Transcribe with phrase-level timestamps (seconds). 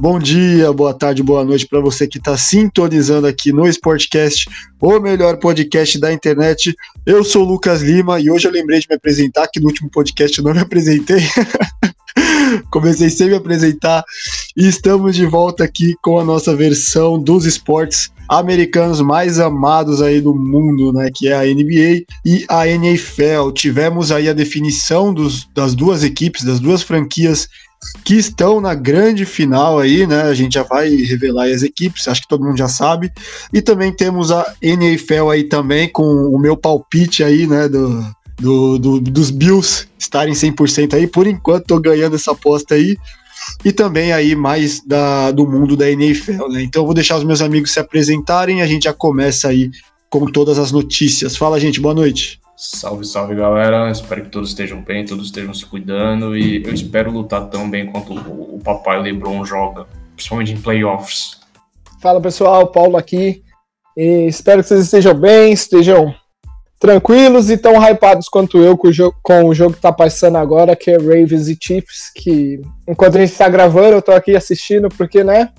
[0.00, 4.48] Bom dia, boa tarde, boa noite para você que está sintonizando aqui no Sportcast,
[4.80, 6.72] o melhor podcast da internet.
[7.04, 9.90] Eu sou o Lucas Lima e hoje eu lembrei de me apresentar, que no último
[9.90, 11.18] podcast eu não me apresentei.
[12.70, 14.04] Comecei sem me apresentar
[14.56, 20.20] e estamos de volta aqui com a nossa versão dos esportes americanos mais amados aí
[20.20, 23.50] do mundo, né, que é a NBA e a NFL.
[23.52, 27.48] Tivemos aí a definição dos, das duas equipes, das duas franquias
[28.04, 30.22] que estão na grande final aí, né?
[30.22, 33.12] A gente já vai revelar as equipes, acho que todo mundo já sabe.
[33.52, 37.68] E também temos a NFL aí também, com o meu palpite aí, né?
[37.68, 38.04] Do,
[38.40, 41.06] do, do dos Bills estarem 100% aí.
[41.06, 42.96] Por enquanto, tô ganhando essa aposta aí.
[43.64, 46.62] E também aí mais da, do mundo da NFL, né?
[46.62, 49.70] Então, vou deixar os meus amigos se apresentarem e a gente já começa aí
[50.10, 51.36] com todas as notícias.
[51.36, 52.40] Fala, gente, boa noite.
[52.60, 53.88] Salve, salve galera.
[53.88, 57.86] Espero que todos estejam bem, todos estejam se cuidando e eu espero lutar tão bem
[57.86, 61.38] quanto o, papai LeBron joga, principalmente em playoffs.
[62.02, 63.44] Fala pessoal, Paulo aqui.
[63.96, 66.12] E espero que vocês estejam bem, estejam
[66.80, 70.38] tranquilos e tão hypados quanto eu com o, jogo, com o jogo que tá passando
[70.38, 74.34] agora, que é Ravens e Chiefs, que enquanto a gente tá gravando, eu tô aqui
[74.34, 75.50] assistindo, porque, né,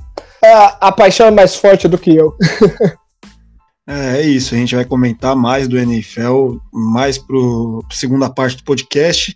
[0.44, 2.36] a, a paixão é mais forte do que eu.
[3.89, 8.57] É, é isso, a gente vai comentar mais do NFL, mais para a segunda parte
[8.57, 9.35] do podcast.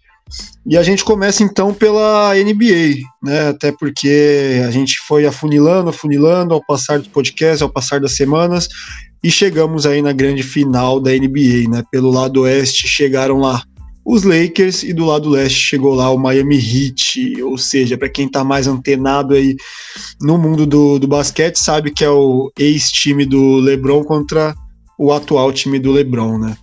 [0.65, 3.49] E a gente começa então pela NBA, né?
[3.49, 8.69] Até porque a gente foi afunilando, afunilando ao passar do podcast, ao passar das semanas,
[9.23, 11.83] e chegamos aí na grande final da NBA, né?
[11.91, 13.63] Pelo lado oeste chegaram lá
[14.05, 18.27] os Lakers e do lado leste chegou lá o Miami Heat, ou seja, para quem
[18.27, 19.55] está mais antenado aí
[20.21, 24.53] no mundo do, do basquete, sabe que é o ex-time do LeBron contra
[24.97, 26.57] o atual time do LeBron, né?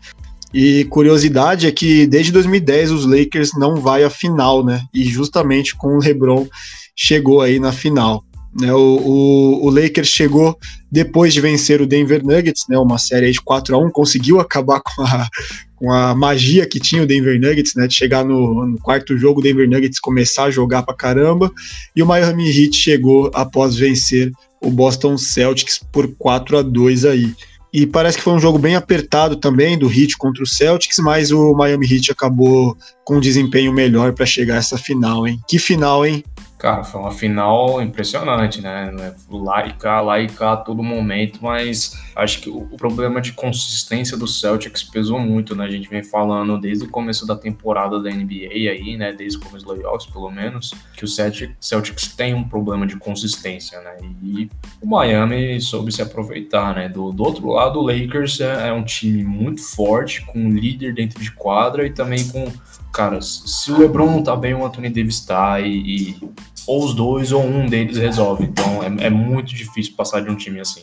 [0.53, 4.83] E curiosidade é que desde 2010 os Lakers não vai à final, né?
[4.93, 6.47] E justamente com o LeBron
[6.95, 8.25] chegou aí na final.
[8.59, 10.59] Né, o, o, o, Lakers chegou
[10.91, 14.81] depois de vencer o Denver Nuggets, né, uma série de 4 a 1 conseguiu acabar
[14.81, 15.29] com a,
[15.77, 19.39] com a magia que tinha o Denver Nuggets, né, de chegar no, no quarto jogo,
[19.39, 21.53] o Denver Nuggets começar a jogar pra caramba,
[21.95, 27.33] e o Miami Heat chegou após vencer o Boston Celtics por 4 a 2 aí.
[27.73, 31.31] E parece que foi um jogo bem apertado também do Heat contra o Celtics, mas
[31.31, 35.39] o Miami Heat acabou com um desempenho melhor para chegar a essa final, hein?
[35.49, 36.25] Que final, hein?
[36.61, 38.93] Cara, foi uma final impressionante, né?
[39.31, 43.33] Lá e cá, lá e cá, a todo momento, mas acho que o problema de
[43.33, 45.65] consistência do Celtics pesou muito, né?
[45.65, 49.11] A gente vem falando desde o começo da temporada da NBA aí, né?
[49.11, 53.81] Desde o começo dos playoffs, pelo menos, que o Celtics tem um problema de consistência,
[53.81, 53.97] né?
[54.23, 54.51] E
[54.83, 56.91] o Miami soube se aproveitar, né?
[56.91, 60.93] Do, do outro lado, o Lakers é, é um time muito forte, com um líder
[60.93, 62.53] dentro de quadra e também com
[62.93, 66.31] cara, se o LeBron não tá bem, o Anthony Davis tá, e, e
[66.67, 68.45] ou os dois ou um deles resolve.
[68.45, 70.83] Então é, é, muito difícil passar de um time assim.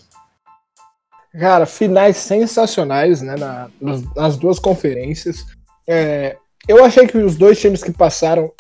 [1.31, 3.69] Cara, finais sensacionais, né, na,
[4.15, 5.45] nas duas conferências.
[5.87, 8.51] É, eu achei que os dois times que passaram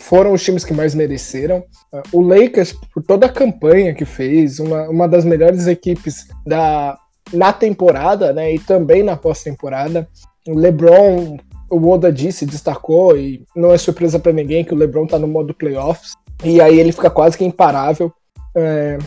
[0.00, 1.64] foram os times que mais mereceram.
[2.12, 6.96] O Lakers, por toda a campanha que fez, uma, uma das melhores equipes da,
[7.32, 10.08] na temporada, né, e também na pós-temporada.
[10.46, 11.38] O LeBron
[11.72, 15.26] o Oda disse, destacou, e não é surpresa para ninguém que o LeBron tá no
[15.26, 16.12] modo playoffs,
[16.44, 18.12] e aí ele fica quase que imparável.
[18.54, 18.98] É,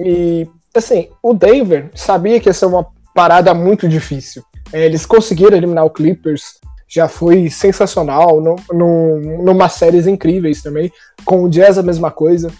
[0.00, 4.42] e, assim, o Denver sabia que ia ser uma parada muito difícil.
[4.72, 6.58] É, eles conseguiram eliminar o Clippers,
[6.88, 10.92] já foi sensacional, no, no, numa séries incríveis também,
[11.24, 12.50] com o Jazz a mesma coisa.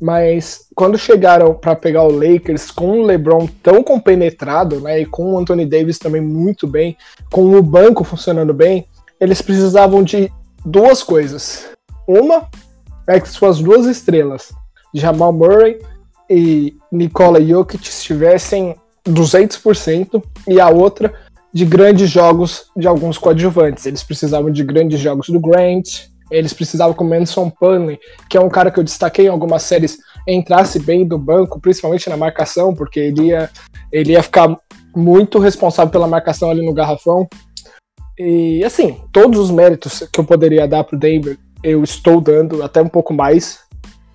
[0.00, 5.32] Mas quando chegaram para pegar o Lakers com o LeBron tão compenetrado, né, e com
[5.32, 6.96] o Anthony Davis também muito bem,
[7.32, 8.86] com o banco funcionando bem,
[9.18, 10.30] eles precisavam de
[10.64, 11.70] duas coisas.
[12.06, 12.46] Uma
[13.06, 14.52] é que suas duas estrelas,
[14.92, 15.80] Jamal Murray
[16.28, 18.74] e Nikola Jokic, estivessem
[19.06, 21.14] 200%, e a outra
[21.52, 23.86] de grandes jogos de alguns coadjuvantes.
[23.86, 27.98] Eles precisavam de grandes jogos do Grant, eles precisavam que o Manson Punley,
[28.28, 32.10] que é um cara que eu destaquei em algumas séries, entrasse bem do banco, principalmente
[32.10, 33.48] na marcação, porque ele ia,
[33.92, 34.56] ele ia ficar
[34.94, 37.28] muito responsável pela marcação ali no garrafão.
[38.18, 42.80] E assim, todos os méritos que eu poderia dar pro Denver, eu estou dando, até
[42.80, 43.58] um pouco mais.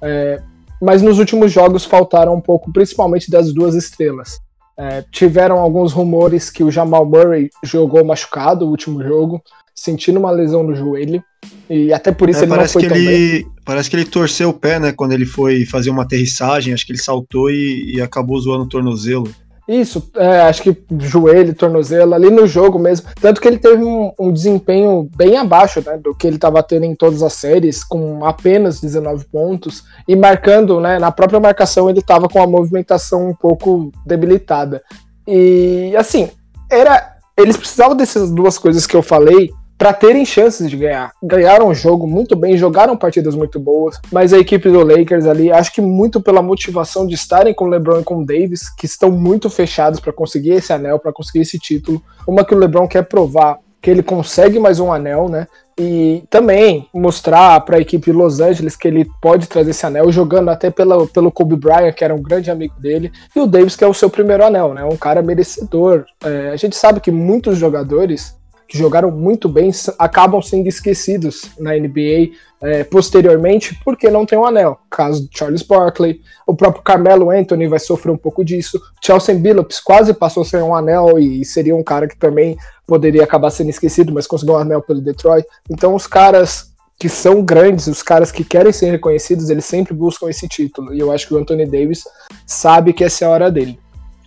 [0.01, 0.41] É,
[0.81, 4.39] mas nos últimos jogos faltaram um pouco, principalmente das duas estrelas.
[4.79, 9.43] É, tiveram alguns rumores que o Jamal Murray jogou machucado o último jogo,
[9.75, 11.21] sentindo uma lesão no joelho.
[11.69, 13.51] E até por isso é, ele não foi que tão ele, bem.
[13.65, 14.93] Parece que ele torceu o pé, né?
[14.93, 18.69] Quando ele foi fazer uma aterrissagem, acho que ele saltou e, e acabou zoando o
[18.69, 19.29] tornozelo.
[19.71, 23.07] Isso, é, acho que joelho, tornozelo, ali no jogo mesmo.
[23.21, 26.83] Tanto que ele teve um, um desempenho bem abaixo né, do que ele estava tendo
[26.83, 29.85] em todas as séries, com apenas 19 pontos.
[30.05, 34.83] E marcando, né, na própria marcação, ele estava com a movimentação um pouco debilitada.
[35.25, 36.29] E assim,
[36.69, 37.15] era.
[37.37, 41.11] Eles precisavam dessas duas coisas que eu falei para terem chances de ganhar.
[41.23, 45.51] Ganharam o jogo muito bem, jogaram partidas muito boas, mas a equipe do Lakers ali,
[45.51, 48.85] acho que muito pela motivação de estarem com o LeBron e com o Davis, que
[48.85, 51.99] estão muito fechados para conseguir esse anel, para conseguir esse título.
[52.27, 55.47] Uma que o LeBron quer provar que ele consegue mais um anel, né?
[55.79, 60.49] E também mostrar para a equipe Los Angeles que ele pode trazer esse anel, jogando
[60.49, 63.83] até pela, pelo Kobe Bryant, que era um grande amigo dele, e o Davis, que
[63.83, 64.85] é o seu primeiro anel, né?
[64.85, 66.05] Um cara merecedor.
[66.23, 68.39] É, a gente sabe que muitos jogadores
[68.71, 69.69] que jogaram muito bem,
[69.99, 72.31] acabam sendo esquecidos na NBA
[72.61, 74.79] é, posteriormente porque não tem um anel.
[74.89, 78.81] Caso de Charles Barkley, o próprio Carmelo Anthony vai sofrer um pouco disso.
[79.03, 82.55] Chelsea Billups quase passou sem um anel e seria um cara que também
[82.87, 85.45] poderia acabar sendo esquecido, mas conseguiu um anel pelo Detroit.
[85.69, 90.29] Então os caras que são grandes, os caras que querem ser reconhecidos, eles sempre buscam
[90.29, 90.93] esse título.
[90.93, 92.03] E eu acho que o Anthony Davis
[92.47, 93.77] sabe que essa é a hora dele.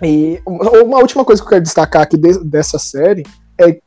[0.02, 3.25] E uma última coisa que eu quero destacar aqui de, dessa série
[3.58, 3.78] é,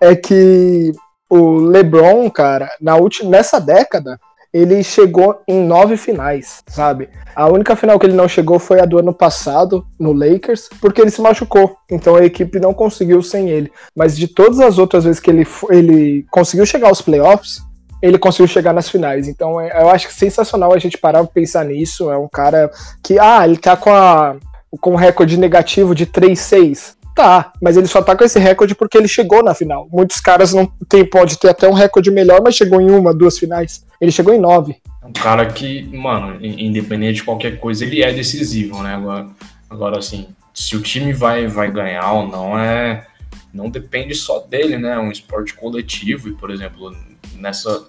[0.10, 0.92] é que
[1.28, 4.18] o LeBron, cara, na última, nessa década,
[4.52, 7.10] ele chegou em nove finais, sabe?
[7.34, 11.00] A única final que ele não chegou foi a do ano passado, no Lakers, porque
[11.00, 11.76] ele se machucou.
[11.90, 13.70] Então a equipe não conseguiu sem ele.
[13.94, 17.60] Mas de todas as outras vezes que ele, ele conseguiu chegar aos playoffs,
[18.00, 19.28] ele conseguiu chegar nas finais.
[19.28, 22.10] Então é, eu acho que sensacional a gente parar pra pensar nisso.
[22.10, 22.70] É um cara
[23.02, 24.36] que, ah, ele tá com a
[24.80, 26.95] com um recorde negativo de 3-6.
[27.16, 29.88] Tá, mas ele só tá com esse recorde porque ele chegou na final.
[29.90, 33.38] Muitos caras não tem, pode ter até um recorde melhor, mas chegou em uma, duas
[33.38, 33.86] finais.
[33.98, 34.76] Ele chegou em nove.
[35.02, 38.96] É um cara que, mano, independente de qualquer coisa, ele é decisivo, né?
[38.96, 39.26] Agora,
[39.70, 43.06] agora assim, se o time vai, vai ganhar ou não, é.
[43.50, 44.92] Não depende só dele, né?
[44.92, 46.94] É um esporte coletivo, e, por exemplo,
[47.34, 47.86] nessa,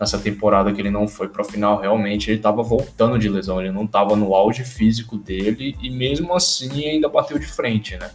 [0.00, 3.60] nessa temporada que ele não foi para a final, realmente ele estava voltando de lesão,
[3.60, 8.10] ele não estava no auge físico dele e mesmo assim ainda bateu de frente, né?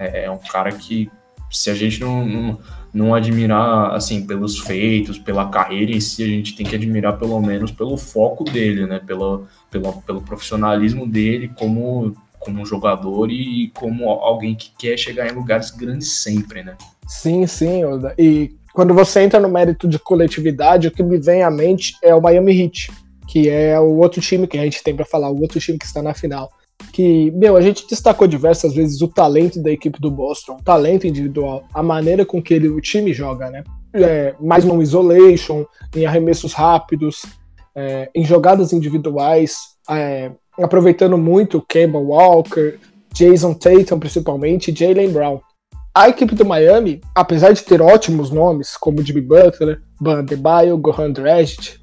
[0.00, 1.10] É, é um cara que,
[1.50, 2.58] se a gente não, não,
[2.92, 7.38] não, admirar, assim, pelos feitos, pela carreira em si, a gente tem que admirar pelo
[7.38, 8.98] menos pelo foco dele, né?
[9.06, 15.34] Pelo, pelo, pelo profissionalismo dele como, como jogador e como alguém que quer chegar em
[15.34, 16.76] lugares grandes sempre, né?
[17.06, 17.82] Sim, sim.
[18.16, 22.14] E quando você entra no mérito de coletividade, o que me vem à mente é
[22.14, 22.90] o Miami Heat,
[23.28, 25.84] que é o outro time que a gente tem para falar, o outro time que
[25.84, 26.50] está na final
[26.92, 31.06] que, meu, a gente destacou diversas vezes o talento da equipe do Boston, o talento
[31.06, 33.64] individual, a maneira com que ele, o time joga, né?
[33.92, 37.22] É, mais no isolation, em arremessos rápidos,
[37.74, 42.78] é, em jogadas individuais, é, aproveitando muito o Kemba Walker,
[43.14, 45.40] Jason Tatum principalmente, Jalen Brown.
[45.94, 51.10] A equipe do Miami, apesar de ter ótimos nomes, como Jimmy Butler, Ban Adebayo, Goran
[51.10, 51.80] Dragic,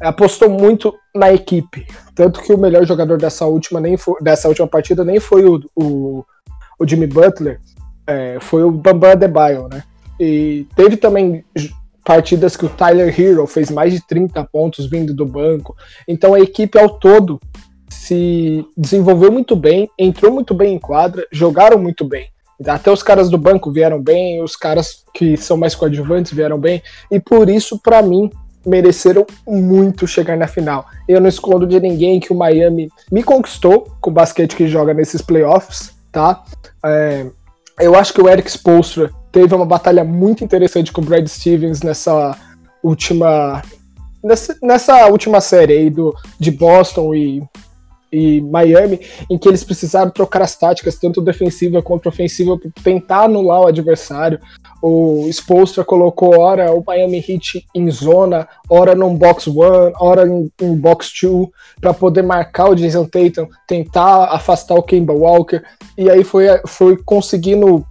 [0.00, 1.86] apostou muito na equipe.
[2.14, 5.60] Tanto que o melhor jogador dessa última, nem foi, dessa última partida nem foi o,
[5.76, 6.24] o,
[6.78, 7.60] o Jimmy Butler,
[8.06, 9.82] é, foi o Bambam Adebayo, né?
[10.18, 11.44] E teve também
[12.04, 15.76] partidas que o Tyler Hero fez mais de 30 pontos vindo do banco.
[16.08, 17.40] Então a equipe ao todo
[17.88, 22.28] se desenvolveu muito bem, entrou muito bem em quadra, jogaram muito bem.
[22.66, 26.82] Até os caras do banco vieram bem, os caras que são mais coadjuvantes vieram bem,
[27.10, 28.30] e por isso, para mim,
[28.64, 30.86] mereceram muito chegar na final.
[31.08, 34.94] Eu não escondo de ninguém que o Miami me conquistou com o basquete que joga
[34.94, 36.42] nesses playoffs, tá?
[36.84, 37.26] É,
[37.80, 41.82] eu acho que o Eric Spoelstra teve uma batalha muito interessante com o Brad Stevens
[41.82, 42.36] nessa
[42.82, 43.62] última
[44.22, 47.42] nessa, nessa última série aí do, de Boston e
[48.12, 53.24] e Miami, em que eles precisaram trocar as táticas, tanto defensiva quanto ofensiva, para tentar
[53.24, 54.40] anular o adversário.
[54.82, 60.76] O Spolstra colocou hora o Miami Heat em zona, hora num box one, hora em,
[60.76, 65.62] box two, para poder marcar o Jason Tatum, tentar afastar o Kemba Walker,
[65.96, 67.84] e aí foi, foi conseguindo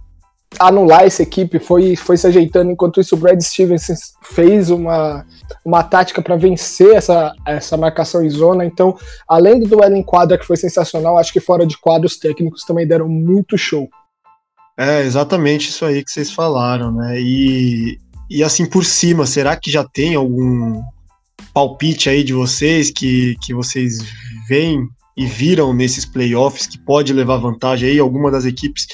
[0.58, 2.70] anular essa equipe, foi, foi se ajeitando.
[2.70, 5.24] Enquanto isso, o Brad Stevens fez uma,
[5.64, 8.64] uma tática para vencer essa, essa marcação em zona.
[8.64, 8.96] Então,
[9.28, 12.64] além do duelo em quadra, que foi sensacional, acho que fora de quadra os técnicos
[12.64, 13.88] também deram muito show.
[14.76, 17.20] É, exatamente isso aí que vocês falaram, né?
[17.20, 17.98] E,
[18.30, 20.82] e assim por cima, será que já tem algum
[21.52, 23.98] palpite aí de vocês que, que vocês
[24.48, 24.88] veem
[25.20, 27.98] e viram nesses playoffs que pode levar vantagem aí?
[27.98, 28.86] Alguma das equipes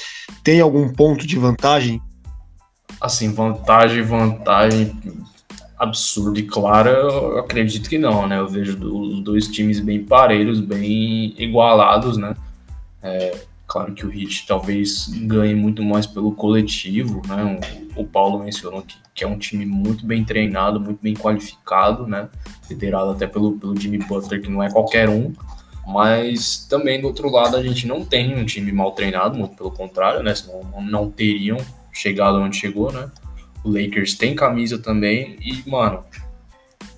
[0.43, 2.01] tem algum ponto de vantagem?
[2.99, 4.93] Assim, vantagem, vantagem
[5.77, 8.39] absurda e clara, eu acredito que não, né?
[8.39, 12.35] Eu vejo os dois times bem parelhos, bem igualados, né?
[13.01, 17.59] É, Claro que o Heat talvez ganhe muito mais pelo coletivo, né?
[17.97, 22.29] O, Paulo mencionou que, que, é um time muito bem treinado, muito bem qualificado, né?
[22.69, 25.33] Liderado até pelo, pelo Jimmy Butler, que não é qualquer um.
[25.87, 29.71] Mas também do outro lado a gente não tem um time mal treinado, muito pelo
[29.71, 30.35] contrário, né?
[30.35, 31.57] Senão não teriam
[31.93, 33.09] chegado onde chegou, né?
[33.63, 36.03] O Lakers tem camisa também e, mano,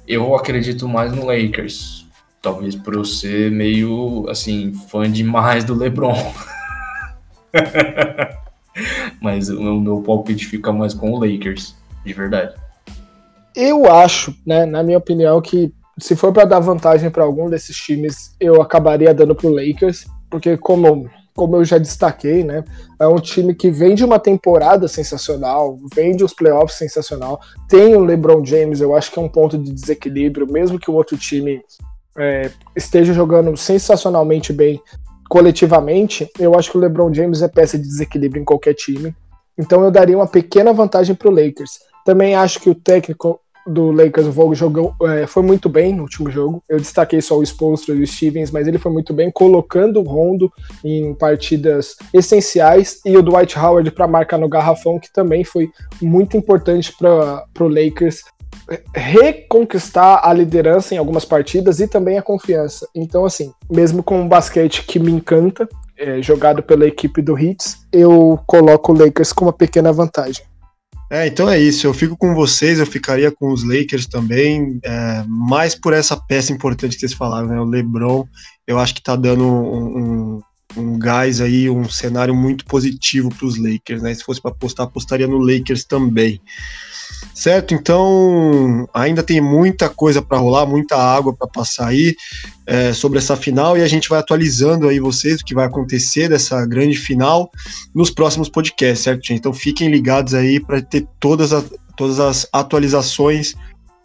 [0.07, 2.07] eu acredito mais no Lakers.
[2.41, 6.33] Talvez por eu ser meio, assim, fã demais do LeBron.
[9.21, 12.55] Mas o meu palpite fica mais com o Lakers, de verdade.
[13.55, 17.75] Eu acho, né, na minha opinião, que se for para dar vantagem para algum desses
[17.75, 22.65] times, eu acabaria dando pro Lakers, porque como como eu já destaquei, né,
[22.99, 27.39] é um time que vem de uma temporada sensacional, vem de os playoffs sensacional,
[27.69, 30.93] tem o LeBron James, eu acho que é um ponto de desequilíbrio, mesmo que o
[30.95, 31.63] outro time
[32.17, 34.81] é, esteja jogando sensacionalmente bem,
[35.29, 39.15] coletivamente, eu acho que o LeBron James é peça de desequilíbrio em qualquer time.
[39.57, 41.79] Então eu daria uma pequena vantagem para o Lakers.
[42.03, 46.03] Também acho que o técnico do Lakers, o Vogel, jogou, é, foi muito bem no
[46.03, 46.63] último jogo.
[46.67, 50.03] Eu destaquei só o Spolstra e o Stevens, mas ele foi muito bem, colocando o
[50.03, 50.51] Rondo
[50.83, 55.69] em partidas essenciais e o Dwight Howard para marcar no garrafão, que também foi
[56.01, 58.23] muito importante para o Lakers
[58.93, 62.87] reconquistar a liderança em algumas partidas e também a confiança.
[62.93, 67.85] Então, assim, mesmo com um basquete que me encanta, é, jogado pela equipe do Hits,
[67.91, 70.45] eu coloco o Lakers com uma pequena vantagem.
[71.09, 71.87] É, então é isso.
[71.87, 76.53] Eu fico com vocês, eu ficaria com os Lakers também, é, mais por essa peça
[76.53, 77.59] importante que vocês falaram, né?
[77.59, 78.27] O LeBron,
[78.67, 80.41] eu acho que tá dando um, um,
[80.77, 84.13] um gás aí, um cenário muito positivo para os Lakers, né?
[84.13, 86.39] Se fosse para apostar, apostaria no Lakers também.
[87.33, 87.73] Certo?
[87.73, 92.15] Então, ainda tem muita coisa para rolar, muita água para passar aí
[92.65, 96.27] é, sobre essa final e a gente vai atualizando aí vocês o que vai acontecer
[96.27, 97.49] dessa grande final
[97.95, 99.39] nos próximos podcasts, certo, gente?
[99.39, 101.63] Então, fiquem ligados aí para ter todas, a,
[101.95, 103.55] todas as atualizações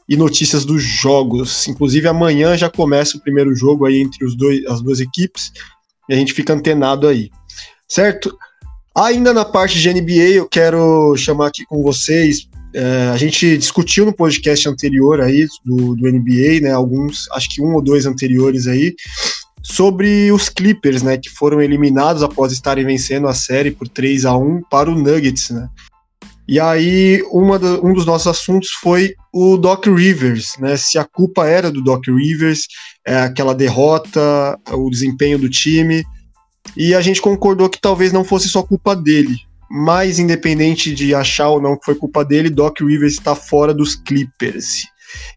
[0.08, 1.66] e notícias dos jogos.
[1.66, 5.52] Inclusive, amanhã já começa o primeiro jogo aí entre os dois, as duas equipes
[6.08, 7.30] e a gente fica antenado aí,
[7.88, 8.36] certo?
[8.96, 14.04] Ainda na parte de NBA, eu quero chamar aqui com vocês é, a gente discutiu
[14.04, 16.72] no podcast anterior aí do, do NBA, né?
[16.72, 18.96] Alguns, acho que um ou dois anteriores aí,
[19.62, 21.16] sobre os Clippers, né?
[21.16, 25.50] Que foram eliminados após estarem vencendo a série por 3 a 1 para o Nuggets,
[25.50, 25.68] né?
[26.48, 30.76] E aí, do, um dos nossos assuntos foi o Doc Rivers, né?
[30.76, 32.66] Se a culpa era do Doc Rivers,
[33.06, 36.04] é, aquela derrota, o desempenho do time.
[36.76, 39.36] E a gente concordou que talvez não fosse só culpa dele,
[39.70, 43.94] mas independente de achar ou não que foi culpa dele, Doc Rivers está fora dos
[43.94, 44.82] Clippers.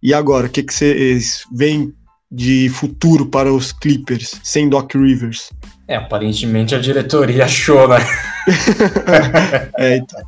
[0.02, 1.94] E agora, o que, que vocês veem
[2.32, 5.52] de futuro para os Clippers sem Doc Rivers?
[5.88, 7.98] É, aparentemente a diretoria achou, né?
[9.78, 10.22] é, então.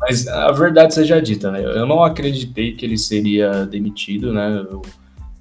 [0.00, 1.62] Mas a verdade seja dita, né?
[1.62, 4.64] Eu não acreditei que ele seria demitido, né?
[4.70, 4.82] Eu,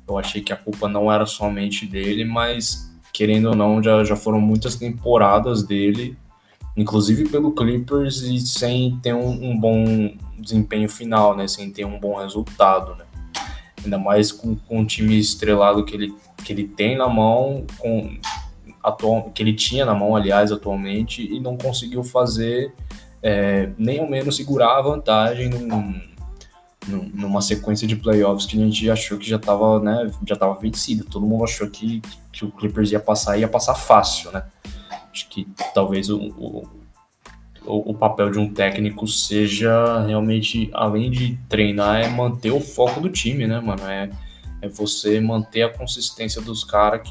[0.08, 4.15] eu achei que a culpa não era somente dele, mas querendo ou não, já, já
[4.15, 6.17] foram muitas temporadas dele
[6.75, 11.48] inclusive pelo Clippers e sem ter um, um, bom desempenho final, né?
[11.48, 13.06] Sem ter um bom resultado, né?
[13.84, 16.13] Ainda mais com, com o time estrelado que ele,
[16.44, 18.18] que ele tem na mão, com,
[18.82, 22.74] atual, que ele tinha na mão, aliás, atualmente, e não conseguiu fazer
[23.22, 26.01] é, nem ao menos segurar a vantagem num,
[26.88, 30.56] num, numa sequência de playoffs que a gente achou que já estava né, já tava
[30.56, 31.06] vencido.
[31.06, 32.01] Todo mundo achou que,
[32.32, 34.44] que o Clippers ia passar ia passar fácil, né?
[35.13, 36.67] Acho que talvez o, o,
[37.91, 43.10] o papel de um técnico seja realmente, além de treinar, é manter o foco do
[43.10, 43.86] time, né, mano?
[43.86, 44.10] É,
[44.60, 47.08] é você manter a consistência dos caras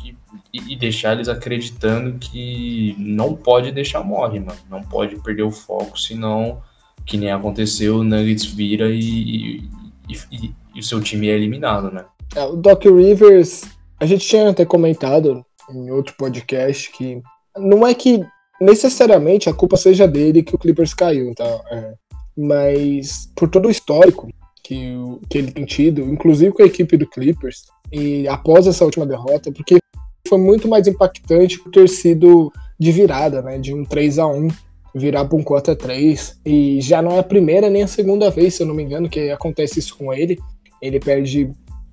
[0.53, 4.59] e, e deixar eles acreditando que não pode deixar morre, mano.
[4.69, 6.61] Não pode perder o foco, senão,
[7.07, 9.69] que nem aconteceu, o Nuggets vira e,
[10.09, 12.05] e, e, e o seu time é eliminado, né?
[12.35, 13.63] É, o Doc Rivers,
[14.01, 17.23] a gente tinha até comentado em outro podcast que
[17.57, 18.25] não é que
[18.61, 21.61] necessariamente a culpa seja dele que o Clippers caiu, tá?
[21.71, 21.95] É.
[22.37, 24.29] Mas por todo o histórico
[24.63, 24.95] que,
[25.29, 29.53] que ele tem tido, inclusive com a equipe do Clippers, e após essa última derrota,
[29.53, 29.79] porque
[30.27, 33.59] foi muito mais impactante ter sido de virada, né?
[33.59, 34.49] De um 3 a 1
[34.95, 38.31] virar para um 4 a 3 E já não é a primeira nem a segunda
[38.31, 40.39] vez, se eu não me engano, que acontece isso com ele.
[40.81, 41.51] Ele perde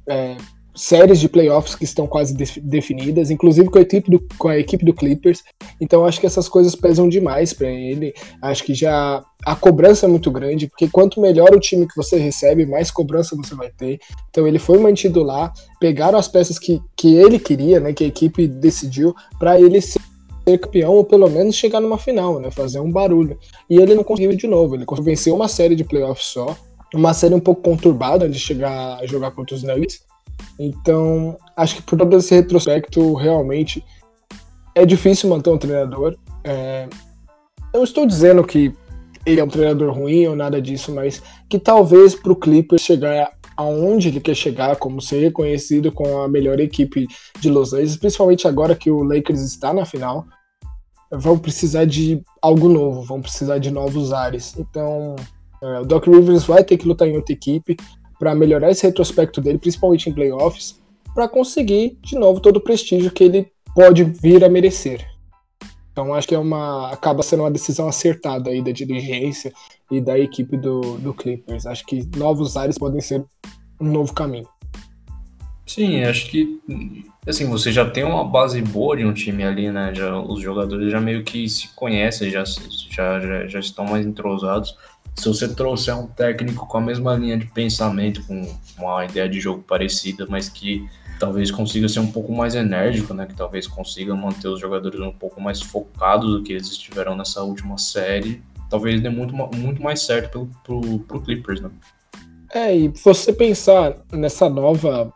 [0.07, 0.37] é,
[0.79, 4.57] séries de playoffs que estão quase de definidas, inclusive com a, equipe do, com a
[4.57, 5.43] equipe do Clippers.
[5.79, 8.13] Então acho que essas coisas pesam demais para ele.
[8.41, 12.17] Acho que já a cobrança é muito grande, porque quanto melhor o time que você
[12.17, 13.99] recebe, mais cobrança você vai ter.
[14.29, 18.07] Então ele foi mantido lá, pegaram as peças que, que ele queria, né, que a
[18.07, 19.99] equipe decidiu, para ele ser
[20.57, 22.49] campeão ou pelo menos chegar numa final, né?
[22.49, 23.37] Fazer um barulho.
[23.69, 24.75] E ele não conseguiu de novo.
[24.75, 26.57] Ele conseguiu vencer uma série de playoffs só.
[26.95, 30.08] Uma série um pouco conturbada de chegar a jogar contra os Nuggets.
[30.59, 33.83] Então, acho que por todo esse retrospecto, realmente
[34.75, 36.17] é difícil manter um treinador.
[36.43, 36.87] É...
[37.73, 38.73] Eu estou dizendo que
[39.25, 43.31] ele é um treinador ruim ou nada disso, mas que talvez para o Clippers chegar
[43.55, 47.05] aonde ele quer chegar, como ser reconhecido com a melhor equipe
[47.41, 50.25] de Los Angeles, principalmente agora que o Lakers está na final,
[51.11, 54.55] vão precisar de algo novo, vão precisar de novos ares.
[54.57, 55.15] Então,
[55.61, 57.75] é, o Doc Rivers vai ter que lutar em outra equipe
[58.19, 60.79] para melhorar esse retrospecto dele, principalmente em playoffs,
[61.15, 65.07] para conseguir de novo todo o prestígio que ele pode vir a merecer.
[65.91, 69.51] Então acho que é uma acaba sendo uma decisão acertada aí da dirigência
[69.89, 71.65] e da equipe do, do Clippers.
[71.65, 73.25] Acho que novos ares podem ser
[73.79, 74.47] um novo caminho.
[75.65, 76.59] Sim, acho que
[77.27, 79.93] assim, você já tem uma base boa de um time ali, né?
[79.93, 82.43] Já, os jogadores já meio que se conhecem, já,
[82.89, 84.75] já, já, já estão mais entrosados.
[85.15, 89.39] Se você trouxer um técnico com a mesma linha de pensamento, com uma ideia de
[89.39, 90.87] jogo parecida, mas que
[91.19, 93.25] talvez consiga ser um pouco mais enérgico, né?
[93.25, 97.43] Que talvez consiga manter os jogadores um pouco mais focados do que eles estiveram nessa
[97.43, 98.41] última série.
[98.69, 101.69] Talvez dê muito, muito mais certo pelo, pro, pro Clippers, né?
[102.53, 105.13] É, e você pensar nessa nova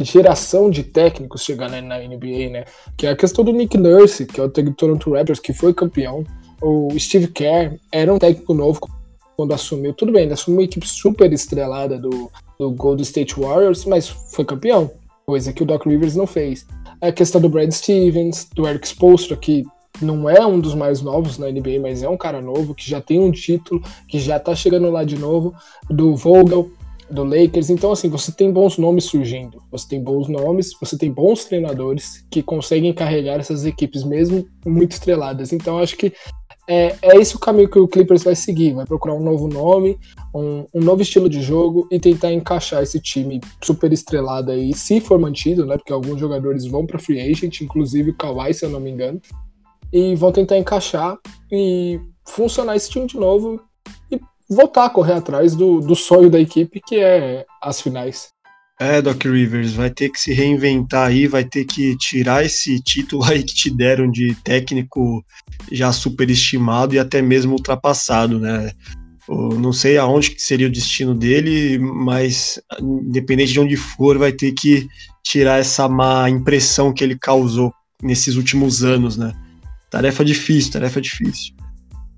[0.00, 2.64] geração de técnicos chegando na NBA, né?
[2.96, 5.52] Que é a questão do Nick Nurse, que é o técnico do Toronto Raptors, que
[5.52, 6.24] foi campeão.
[6.60, 8.80] O Steve Kerr era um técnico novo
[9.36, 9.92] quando assumiu.
[9.92, 14.44] Tudo bem, ele assumiu uma equipe super estrelada do, do Golden State Warriors, mas foi
[14.44, 14.90] campeão
[15.26, 16.66] coisa que o Doc Rivers não fez.
[17.00, 19.64] A questão do Brad Stevens, do Eric Spoelstra, que
[20.00, 23.00] não é um dos mais novos na NBA, mas é um cara novo, que já
[23.00, 25.54] tem um título, que já tá chegando lá de novo,
[25.88, 26.70] do Vogel,
[27.10, 27.70] do Lakers.
[27.70, 32.24] Então, assim, você tem bons nomes surgindo, você tem bons nomes, você tem bons treinadores
[32.30, 35.52] que conseguem carregar essas equipes, mesmo muito estreladas.
[35.52, 36.12] Então, acho que
[36.68, 38.74] é, é esse o caminho que o Clippers vai seguir.
[38.74, 39.98] Vai procurar um novo nome,
[40.34, 45.00] um, um, novo estilo de jogo e tentar encaixar esse time super estrelado aí, se
[45.00, 45.76] for mantido, né?
[45.76, 49.20] Porque alguns jogadores vão para free agent, inclusive o Kawhi, se eu não me engano,
[49.92, 51.18] e vão tentar encaixar
[51.50, 53.60] e funcionar esse time de novo
[54.10, 58.30] e voltar a correr atrás do, do sonho da equipe, que é as finais.
[58.80, 63.22] É, Doc Rivers, vai ter que se reinventar aí, vai ter que tirar esse título
[63.30, 65.24] aí que te deram de técnico
[65.70, 68.72] já superestimado e até mesmo ultrapassado, né?
[69.28, 74.32] Eu não sei aonde que seria o destino dele, mas independente de onde for, vai
[74.32, 74.88] ter que
[75.22, 79.32] tirar essa má impressão que ele causou nesses últimos anos, né?
[79.90, 81.54] Tarefa difícil, tarefa difícil.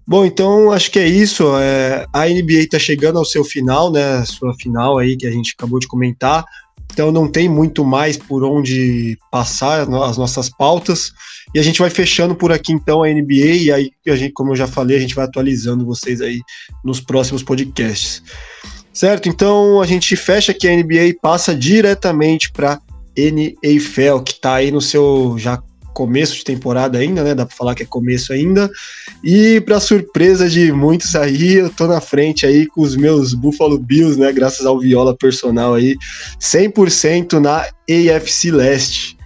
[0.06, 1.56] Bom, então acho que é isso.
[1.56, 4.24] É, a NBA está chegando ao seu final, né?
[4.26, 6.44] Sua final aí que a gente acabou de comentar.
[6.92, 11.12] Então não tem muito mais por onde passar as nossas pautas.
[11.54, 14.52] E a gente vai fechando por aqui então a NBA e aí a gente, como
[14.52, 16.40] eu já falei, a gente vai atualizando vocês aí
[16.84, 18.22] nos próximos podcasts.
[18.92, 19.28] Certo?
[19.28, 22.80] Então a gente fecha aqui a NBA e passa diretamente para
[23.16, 25.60] NFL, que está aí no seu já
[25.94, 27.34] começo de temporada ainda, né?
[27.34, 28.68] Dá para falar que é começo ainda.
[29.22, 33.78] E para surpresa de muitos aí, eu tô na frente aí com os meus Buffalo
[33.78, 34.32] Bills, né?
[34.32, 35.96] Graças ao Viola personal aí,
[36.40, 39.16] 100% na AFC Leste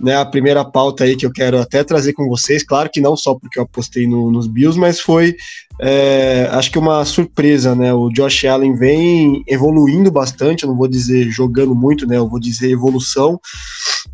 [0.00, 3.16] né, a primeira pauta aí que eu quero até trazer com vocês, claro que não
[3.16, 5.36] só porque eu apostei no, nos Bills, mas foi
[5.78, 7.92] é, acho que uma surpresa, né?
[7.92, 12.16] O Josh Allen vem evoluindo bastante, eu não vou dizer jogando muito, né?
[12.16, 13.38] Eu vou dizer evolução,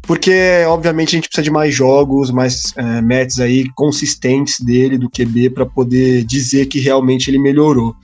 [0.02, 5.08] porque obviamente a gente precisa de mais jogos, mais é, matches aí consistentes dele do
[5.08, 7.94] QB para poder dizer que realmente ele melhorou.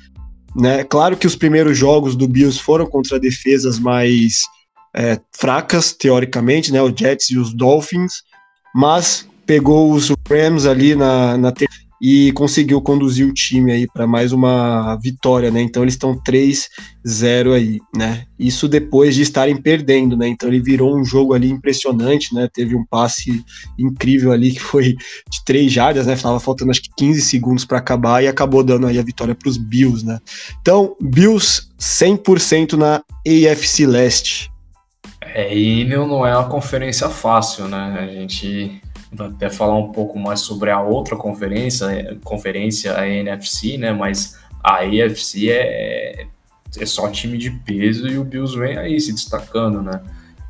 [0.55, 0.85] Né?
[0.85, 4.43] Claro que os primeiros jogos do Bills foram contra defesas mais
[4.99, 6.83] é, fracas, teoricamente, né?
[6.83, 8.15] O Jets e os Dolphins,
[8.75, 11.53] mas pegou os Rams ali na, na
[12.01, 15.61] e conseguiu conduzir o time aí para mais uma vitória, né?
[15.61, 18.25] Então eles estão 3-0 aí, né?
[18.39, 20.29] Isso depois de estarem perdendo, né?
[20.29, 22.49] Então ele virou um jogo ali impressionante, né?
[22.53, 23.45] Teve um passe
[23.79, 26.17] incrível ali que foi de três jardas, né?
[26.17, 29.49] Tava faltando acho que 15 segundos para acabar e acabou dando aí a vitória para
[29.49, 30.19] os Bills, né?
[30.61, 34.51] Então, Bills 100% na AFC Leste.
[35.35, 37.99] É, e não é uma conferência fácil, né?
[38.01, 38.81] A gente
[39.13, 43.93] vai até falar um pouco mais sobre a outra conferência, conferência, a NFC, né?
[43.93, 46.27] Mas a AFC é,
[46.79, 50.03] é só time de peso e o Bills vem aí se destacando, né?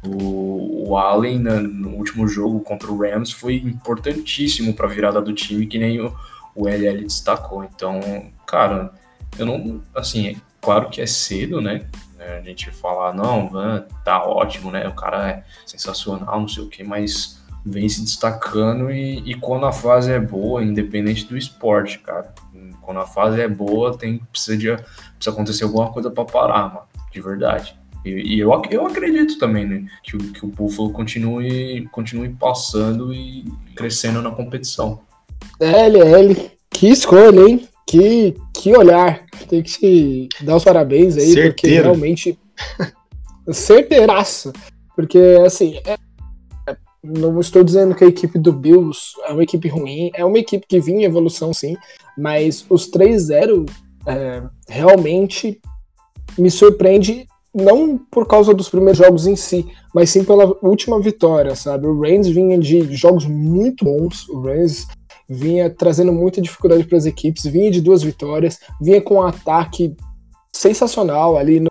[0.04, 5.20] O, o Allen né, no último jogo contra o Rams foi importantíssimo para a virada
[5.20, 6.14] do time, que nem o,
[6.54, 7.64] o LL destacou.
[7.64, 8.00] Então,
[8.46, 8.92] cara,
[9.38, 9.82] eu não.
[9.94, 11.86] Assim, é claro que é cedo, né?
[12.18, 12.38] Né?
[12.38, 14.86] A gente falar, não, Van, tá ótimo, né?
[14.88, 19.66] O cara é sensacional, não sei o que, mas vem se destacando e, e, quando
[19.66, 22.32] a fase é boa, independente do esporte, cara.
[22.82, 24.72] Quando a fase é boa, tem precisa, de,
[25.14, 27.78] precisa acontecer alguma coisa para parar, mano, de verdade.
[28.04, 33.12] E, e, eu, eu acredito também né, que, o, que o Buffalo continue, continue passando
[33.12, 33.44] e
[33.76, 35.00] crescendo na competição.
[35.60, 37.67] LL, que escolha, hein?
[37.88, 39.24] Que, que olhar.
[39.48, 41.54] Tem que te dar os parabéns aí, Certeiro.
[41.54, 42.38] porque realmente.
[43.50, 44.52] certeiraço.
[44.94, 45.96] Porque, assim, é,
[47.02, 50.66] não estou dizendo que a equipe do Bills é uma equipe ruim, é uma equipe
[50.66, 51.76] que vinha em evolução sim,
[52.16, 53.68] mas os 3-0
[54.06, 55.60] é, realmente
[56.36, 61.54] me surpreende não por causa dos primeiros jogos em si, mas sim pela última vitória,
[61.54, 61.86] sabe?
[61.86, 64.86] O Reigns vinha de jogos muito bons, o Reigns
[65.28, 69.94] vinha trazendo muita dificuldade para as equipes, vinha de duas vitórias, vinha com um ataque
[70.52, 71.70] sensacional ali no,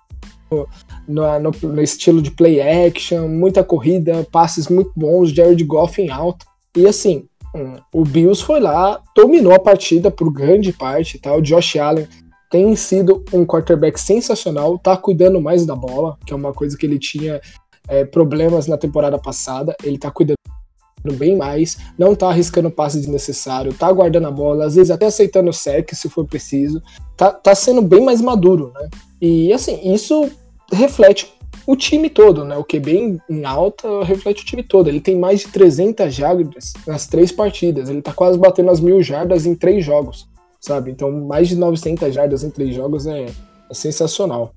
[1.08, 6.10] no, no, no, estilo de play action, muita corrida, passes muito bons, Jared Goff em
[6.10, 6.46] alta.
[6.76, 11.36] E assim, hum, o Bills foi lá, dominou a partida por grande parte, tá?
[11.36, 12.08] O Josh Allen
[12.50, 16.86] tem sido um quarterback sensacional, tá cuidando mais da bola, que é uma coisa que
[16.86, 17.42] ele tinha
[17.88, 20.38] é, problemas na temporada passada, ele tá cuidando
[21.14, 25.50] bem mais, não tá arriscando passe desnecessário, tá guardando a bola, às vezes até aceitando
[25.50, 26.82] o sec se for preciso,
[27.16, 28.90] tá, tá sendo bem mais maduro, né?
[29.22, 30.30] E assim, isso
[30.72, 31.34] reflete
[31.68, 32.56] o time todo, né?
[32.56, 34.88] O QB em alta reflete o time todo.
[34.88, 37.90] Ele tem mais de 300 jardas nas três partidas.
[37.90, 40.30] Ele tá quase batendo as mil jardas em três jogos,
[40.62, 40.92] sabe?
[40.92, 43.26] Então, mais de 900 jardas em três jogos é,
[43.70, 44.54] é sensacional.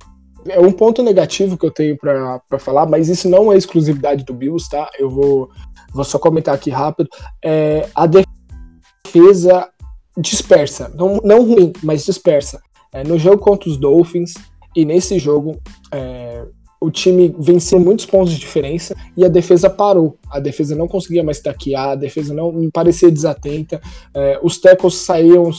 [0.49, 4.33] É um ponto negativo que eu tenho para falar, mas isso não é exclusividade do
[4.33, 4.89] Bills, tá?
[4.97, 5.51] Eu vou,
[5.93, 7.09] vou só comentar aqui rápido.
[7.45, 9.69] É, a defesa
[10.17, 12.61] dispersa, não, não ruim, mas dispersa.
[12.93, 14.35] É, no jogo contra os Dolphins,
[14.75, 15.61] e nesse jogo,
[15.93, 16.45] é,
[16.81, 20.17] o time venceu muitos pontos de diferença e a defesa parou.
[20.31, 23.81] A defesa não conseguia mais taquear, a defesa não parecia desatenta,
[24.15, 25.51] é, os tackles saíam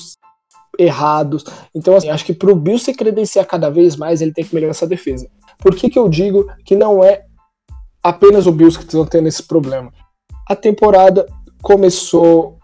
[0.79, 1.43] errados.
[1.75, 4.55] Então, assim, acho que para o Bill se credenciar cada vez mais, ele tem que
[4.55, 5.29] melhorar essa defesa.
[5.59, 7.23] Por que, que eu digo que não é
[8.01, 9.91] apenas o Bills que estão tendo esse problema?
[10.49, 11.25] A temporada
[11.61, 12.57] começou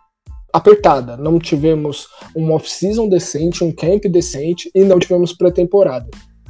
[0.51, 1.15] apertada.
[1.17, 6.09] Não tivemos um off-season decente, um camp decente e não tivemos pré-temporada.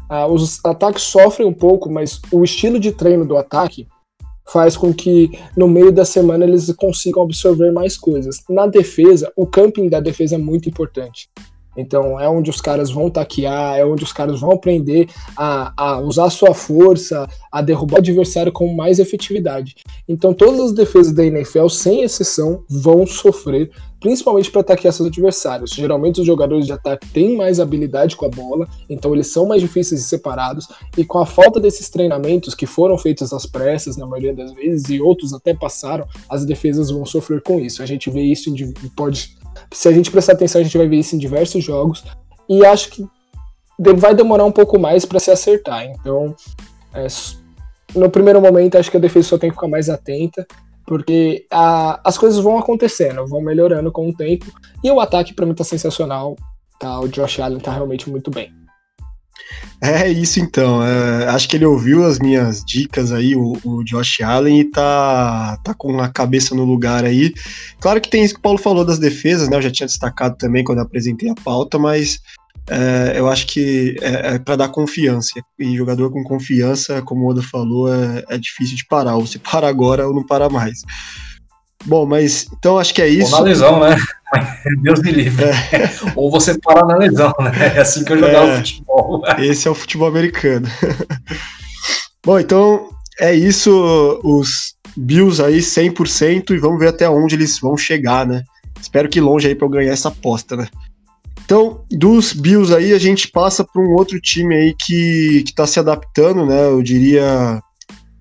[0.10, 3.88] Ah, os ataques sofrem um pouco, mas o estilo de treino do ataque
[4.48, 8.42] faz com que no meio da semana eles consigam absorver mais coisas.
[8.50, 11.30] Na defesa, o camping da defesa é muito importante.
[11.78, 16.00] Então é onde os caras vão taquear, é onde os caras vão aprender a, a
[16.00, 19.76] usar sua força, a derrubar o adversário com mais efetividade.
[20.10, 25.72] Então todas as defesas da NFL, sem exceção, vão sofrer, principalmente para ataquear seus adversários.
[25.72, 29.62] Geralmente os jogadores de ataque têm mais habilidade com a bola, então eles são mais
[29.62, 34.06] difíceis de separados, e com a falta desses treinamentos que foram feitos às pressas, na
[34.06, 37.82] maioria das vezes, e outros até passaram, as defesas vão sofrer com isso.
[37.82, 38.54] A gente vê isso,
[38.96, 39.37] pode
[39.72, 42.04] se a gente prestar atenção, a gente vai ver isso em diversos jogos.
[42.50, 43.06] E acho que
[43.98, 45.86] vai demorar um pouco mais para se acertar.
[45.86, 46.36] Então,
[46.94, 47.08] é,
[47.96, 50.46] no primeiro momento, acho que a defesa só tem que ficar mais atenta,
[50.86, 54.46] porque a, as coisas vão acontecendo, vão melhorando com o tempo.
[54.84, 56.36] E o ataque, para mim, tá sensacional.
[56.80, 58.52] Tá, o Josh Allen tá realmente muito bem.
[59.82, 60.84] É isso então.
[60.84, 65.58] É, acho que ele ouviu as minhas dicas aí, o, o, Josh Allen, e tá,
[65.64, 67.34] tá com a cabeça no lugar aí.
[67.80, 69.58] Claro que tem isso que o Paulo falou das defesas, né?
[69.58, 72.20] Eu já tinha destacado também quando apresentei a pauta, mas
[72.70, 75.40] é, eu acho que é, é para dar confiança.
[75.60, 79.16] E jogador com confiança, como o Oda falou, é, é difícil de parar.
[79.16, 80.82] Ou você para agora ou não para mais.
[81.86, 83.32] Bom, mas então acho que é isso.
[83.32, 83.96] Na lesão, né?
[84.82, 85.46] Deus me livre.
[85.46, 85.90] É.
[86.16, 87.52] Ou você para na lesão, né?
[87.76, 89.24] É assim que eu jogava é, futebol.
[89.40, 90.68] Esse é o futebol americano.
[92.26, 94.20] Bom, então é isso.
[94.24, 98.44] Os Bills aí 100% e vamos ver até onde eles vão chegar, né?
[98.82, 100.68] Espero que longe aí para eu ganhar essa aposta, né?
[101.46, 105.66] Então, dos Bills aí, a gente passa para um outro time aí que, que tá
[105.66, 106.68] se adaptando, né?
[106.68, 107.62] Eu diria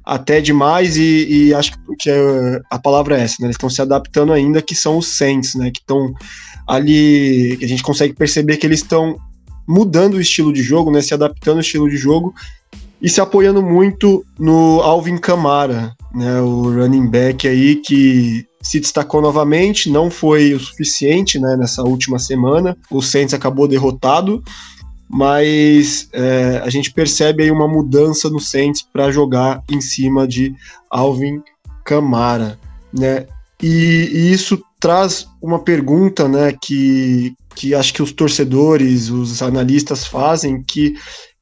[0.06, 3.48] até demais e, e acho que é, a palavra é essa, né?
[3.48, 5.72] Eles estão se adaptando ainda, que são os Saints, né?
[5.72, 6.14] Que estão
[6.64, 9.18] ali, que a gente consegue perceber que eles estão
[9.66, 11.02] mudando o estilo de jogo, né?
[11.02, 12.32] Se adaptando ao estilo de jogo
[13.02, 16.40] e se apoiando muito no Alvin Kamara, né?
[16.40, 21.56] O running back aí que se destacou novamente, não foi o suficiente, né?
[21.56, 24.40] Nessa última semana, o Saints acabou derrotado
[25.08, 30.54] mas é, a gente percebe aí uma mudança no Saints para jogar em cima de
[30.90, 31.42] Alvin
[31.84, 32.58] Kamara,
[32.92, 33.26] né?
[33.62, 40.06] E, e, isso traz uma pergunta, né, que, que acho que os torcedores, os analistas
[40.06, 40.94] fazem, que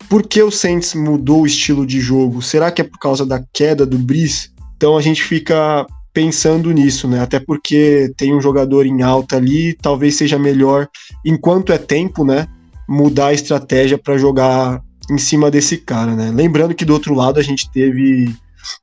[0.09, 2.41] por que o Saints mudou o estilo de jogo?
[2.41, 4.51] Será que é por causa da queda do Breeze?
[4.77, 7.21] Então a gente fica pensando nisso, né?
[7.21, 10.89] Até porque tem um jogador em alta ali, talvez seja melhor,
[11.25, 12.47] enquanto é tempo, né?
[12.89, 16.31] Mudar a estratégia para jogar em cima desse cara, né?
[16.31, 18.35] Lembrando que do outro lado a gente teve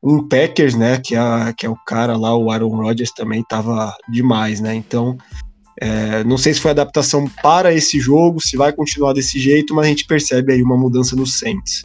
[0.02, 1.00] um Packers, né?
[1.04, 4.76] Que é, que é o cara lá, o Aaron Rodgers também tava demais, né?
[4.76, 5.18] Então,
[5.80, 9.86] é, não sei se foi adaptação para esse jogo, se vai continuar desse jeito, mas
[9.86, 11.84] a gente percebe aí uma mudança no Saints.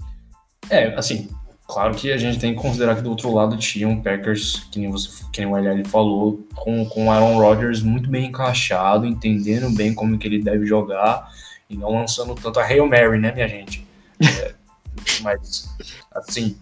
[0.68, 1.28] É, assim,
[1.66, 4.78] claro que a gente tem que considerar que do outro lado tinha um Packers, que
[4.78, 9.06] nem, você, que nem o LL falou, com, com o Aaron Rodgers muito bem encaixado,
[9.06, 11.28] entendendo bem como que ele deve jogar
[11.68, 13.86] e não lançando tanto a Hail Mary, né, minha gente?
[14.20, 14.54] É,
[15.22, 15.68] mas,
[16.12, 16.56] assim,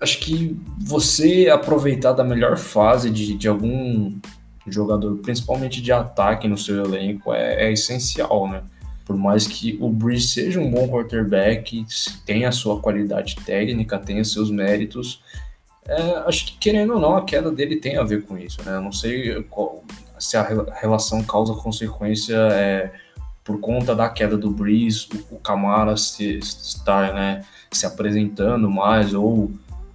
[0.00, 4.18] acho que você aproveitar da melhor fase de, de algum
[4.66, 8.62] jogador, principalmente de ataque no seu elenco, é, é essencial, né?
[9.04, 11.84] Por mais que o Breeze seja um bom quarterback,
[12.24, 15.20] tenha a sua qualidade técnica, tenha seus méritos,
[15.86, 18.76] é, acho que querendo ou não, a queda dele tem a ver com isso, né?
[18.76, 19.82] Eu não sei qual,
[20.18, 20.42] se a
[20.80, 22.92] relação causa-consequência é
[23.44, 29.50] por conta da queda do Breeze, o, Camara se, estar né, se apresentando mais, ou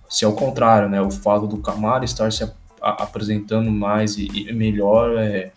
[0.10, 2.50] se ao contrário, né, o fato do Camara estar se
[2.82, 5.52] apresentando mais e, e melhor é,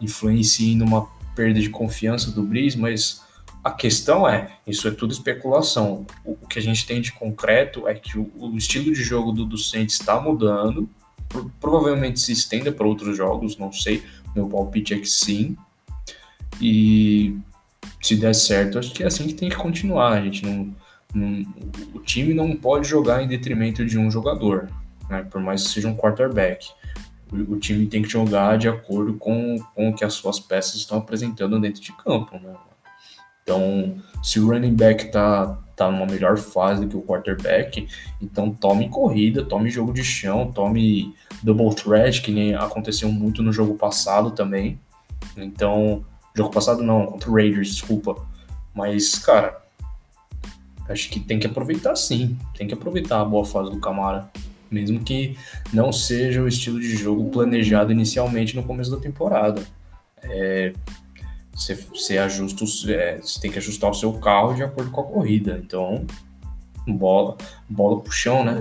[0.00, 3.22] influencia numa perda de confiança do Breeze, mas
[3.62, 6.04] a questão é, isso é tudo especulação.
[6.24, 9.30] O, o que a gente tem de concreto é que o, o estilo de jogo
[9.32, 10.88] do, Saints está mudando,
[11.60, 14.02] provavelmente se estenda para outros jogos, não sei.
[14.34, 15.56] Meu palpite é que sim.
[16.62, 17.36] E
[18.00, 20.12] se der certo, acho que é assim que tem que continuar.
[20.12, 20.74] A gente não,
[21.14, 21.44] não
[21.92, 24.68] o time não pode jogar em detrimento de um jogador
[25.12, 25.26] né?
[25.30, 26.70] Por mais que seja um quarterback.
[27.30, 30.76] O, o, time tem que jogar de acordo com, com o que as suas peças
[30.76, 32.54] estão apresentando dentro de campo, né?
[33.42, 37.88] Então, se o running back tá, tá numa melhor fase do que o quarterback,
[38.20, 43.52] então tome corrida, tome jogo de chão, tome double threat, que nem aconteceu muito no
[43.52, 44.78] jogo passado também.
[45.36, 48.16] Então, jogo passado não, contra o Raiders, desculpa.
[48.74, 49.60] Mas, cara,
[50.88, 54.30] acho que tem que aproveitar sim, tem que aproveitar a boa fase do Camara
[54.72, 55.36] mesmo que
[55.72, 59.62] não seja o estilo de jogo planejado inicialmente no começo da temporada.
[60.22, 60.72] É,
[61.54, 65.04] você, você ajusta, é, você tem que ajustar o seu carro de acordo com a
[65.04, 65.60] corrida.
[65.62, 66.06] Então,
[66.88, 67.36] bola,
[67.68, 68.56] bola pro chão, né?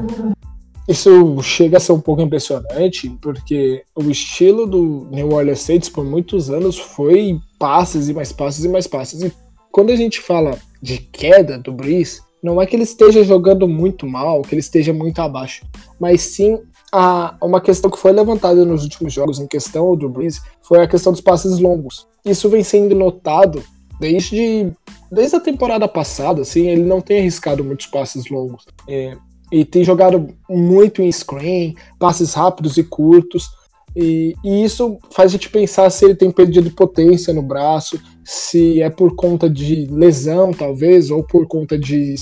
[0.92, 6.04] Isso chega a ser um pouco impressionante, porque o estilo do New Orleans Saints por
[6.04, 9.22] muitos anos foi passes e mais passes e mais passes.
[9.22, 9.32] E
[9.72, 14.06] quando a gente fala de queda do Breeze, não é que ele esteja jogando muito
[14.06, 15.66] mal, que ele esteja muito abaixo,
[15.98, 16.60] mas sim
[16.92, 20.88] a, uma questão que foi levantada nos últimos jogos em questão do Breeze foi a
[20.88, 22.06] questão dos passes longos.
[22.26, 23.64] Isso vem sendo notado
[23.98, 24.74] desde,
[25.10, 28.66] desde a temporada passada, assim, ele não tem arriscado muitos passes longos.
[28.90, 29.16] É,
[29.52, 33.50] e tem jogado muito em screen, passes rápidos e curtos.
[33.96, 38.82] E, e, isso faz a gente pensar se ele tem perdido potência no braço, se
[38.82, 42.16] é por conta de lesão, talvez, ou por conta de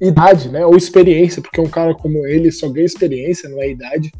[0.00, 0.64] idade, né?
[0.64, 4.10] Ou experiência, porque um cara como ele só ganha experiência, não é idade.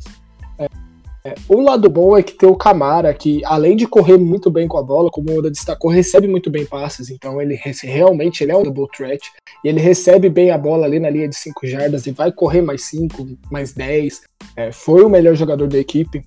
[1.24, 4.66] É, o lado bom é que tem o Camara, que além de correr muito bem
[4.66, 8.50] com a bola, como o Oda destacou, recebe muito bem passes, então ele realmente ele
[8.50, 9.22] é um double threat,
[9.64, 12.60] e ele recebe bem a bola ali na linha de 5 jardas e vai correr
[12.60, 14.22] mais 5, mais 10.
[14.56, 16.24] É, foi o melhor jogador da equipe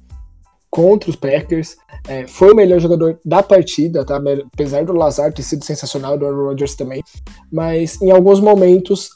[0.69, 1.75] contra os Packers.
[2.07, 4.21] É, foi o melhor jogador da partida, tá?
[4.53, 7.03] apesar do Lazar ter sido sensacional, do Aaron Rodgers também.
[7.51, 9.09] Mas em alguns momentos,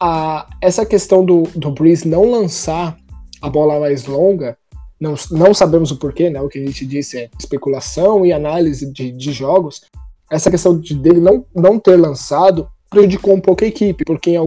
[0.00, 2.96] a, essa questão do, do Breeze não lançar
[3.40, 4.56] a bola mais longa,
[5.02, 6.40] não, não sabemos o porquê, né?
[6.40, 9.82] O que a gente disse é especulação e análise de, de jogos.
[10.30, 14.44] Essa questão de, dele não, não ter lançado prejudicou um pouco a equipe, porque em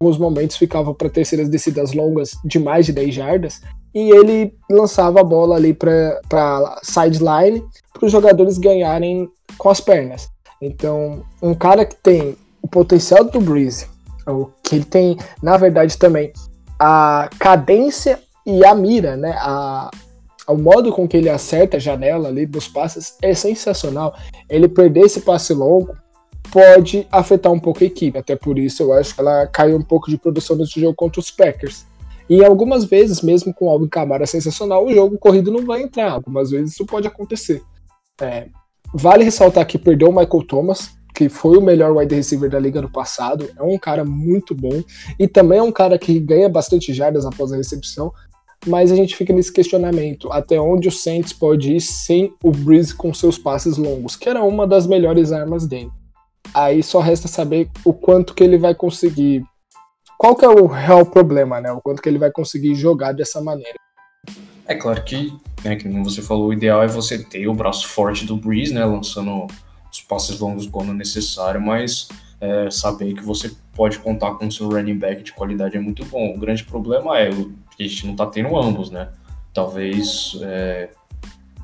[0.00, 3.60] alguns momentos ficava para terceiras descidas longas de mais de 10 jardas
[3.92, 10.28] e ele lançava a bola ali para sideline para os jogadores ganharem com as pernas.
[10.62, 13.86] Então, um cara que tem o potencial do Breeze,
[14.62, 16.32] que ele tem, na verdade, também
[16.78, 19.32] a cadência e a mira, né?
[19.38, 19.90] A,
[20.48, 24.16] o modo com que ele acerta a janela ali dos passes é sensacional.
[24.48, 25.94] Ele perder esse passe longo
[26.50, 28.16] pode afetar um pouco a equipe.
[28.16, 31.20] Até por isso eu acho que ela caiu um pouco de produção nesse jogo contra
[31.20, 31.84] os Packers.
[32.30, 36.12] E algumas vezes, mesmo com o Alvin Kamara sensacional, o jogo corrido não vai entrar.
[36.12, 37.62] Algumas vezes isso pode acontecer.
[38.20, 38.48] É,
[38.94, 42.80] vale ressaltar que perdeu o Michael Thomas, que foi o melhor wide receiver da liga
[42.80, 43.50] no passado.
[43.56, 44.82] É um cara muito bom.
[45.18, 48.12] E também é um cara que ganha bastante jardas após a recepção.
[48.66, 52.94] Mas a gente fica nesse questionamento: até onde o Saints pode ir sem o Breeze
[52.94, 55.90] com seus passes longos, que era uma das melhores armas dele.
[56.54, 59.44] Aí só resta saber o quanto que ele vai conseguir
[60.18, 61.70] qual que é o real problema, né?
[61.70, 63.78] O quanto que ele vai conseguir jogar dessa maneira.
[64.66, 65.32] É claro que,
[65.64, 68.84] né, como você falou, o ideal é você ter o braço forte do Breeze, né,
[68.84, 69.46] lançando
[69.90, 72.08] os passes longos quando necessário, mas
[72.40, 76.04] é, saber que você pode contar com o seu running back de qualidade é muito
[76.04, 76.34] bom.
[76.34, 79.08] O grande problema é que a gente não tá tendo ambos, né?
[79.52, 80.90] Talvez é,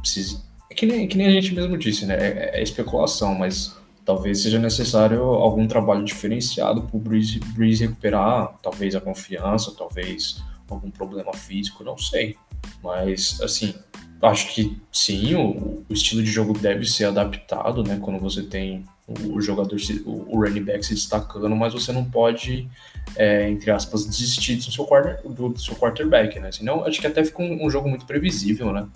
[0.00, 0.40] precise.
[0.70, 2.14] É que nem, que nem a gente mesmo disse, né?
[2.14, 8.54] É, é especulação, mas talvez seja necessário algum trabalho diferenciado para o Breeze, Breeze recuperar,
[8.62, 12.36] talvez a confiança, talvez algum problema físico, não sei.
[12.82, 13.74] Mas, assim,
[14.22, 17.98] acho que sim, o, o, estilo de jogo deve ser adaptado, né?
[18.00, 22.04] Quando você tem o, o jogador, o, o, running back se destacando, mas você não
[22.04, 22.68] pode,
[23.16, 26.50] é, entre aspas, desistir do seu, quarter, do seu quarterback, né?
[26.50, 28.86] Senão, acho que até fica um, um jogo muito previsível, né?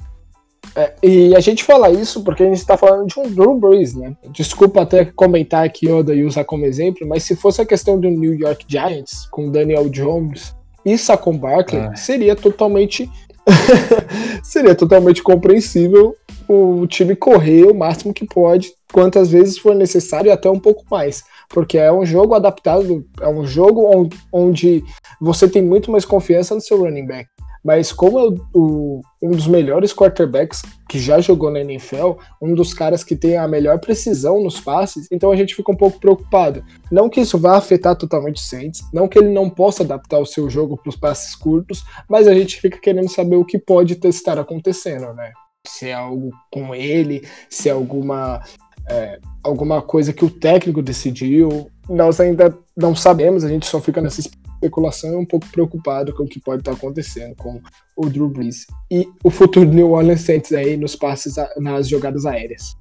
[0.75, 3.95] É, e a gente fala isso porque a gente está falando de um Drew Brees,
[3.95, 4.17] né?
[4.31, 8.09] Desculpa até comentar aqui Oda e usar como exemplo, mas se fosse a questão do
[8.11, 11.97] New York Giants com Daniel Jones e Saquon Barkley, ah.
[11.97, 13.11] seria totalmente
[14.43, 16.15] seria totalmente compreensível
[16.49, 20.83] o time correr o máximo que pode, quantas vezes for necessário e até um pouco
[20.91, 21.23] mais.
[21.49, 24.83] Porque é um jogo adaptado, é um jogo onde,
[25.21, 27.29] você tem muito mais confiança no seu running back.
[27.65, 32.55] Mas como é o, o, um dos melhores quarterbacks que já jogou na NFL, um
[32.55, 35.99] dos caras que tem a melhor precisão nos passes, então a gente fica um pouco
[35.99, 36.65] preocupado.
[36.91, 40.27] Não que isso vá afetar totalmente o Saints, não que ele não possa adaptar o
[40.27, 43.99] seu jogo para os passes curtos, mas a gente fica querendo saber o que pode
[44.05, 45.33] estar acontecendo, né?
[45.67, 48.41] Se é algo com ele, se é alguma
[48.89, 51.71] é, alguma coisa que o técnico decidiu.
[51.89, 54.23] Nós ainda não sabemos, a gente só fica nessa
[54.59, 57.61] especulação e um pouco preocupado com o que pode estar acontecendo com
[57.97, 62.77] o Drew Brees e o futuro New Orleans Saints aí nos passes, nas jogadas aéreas.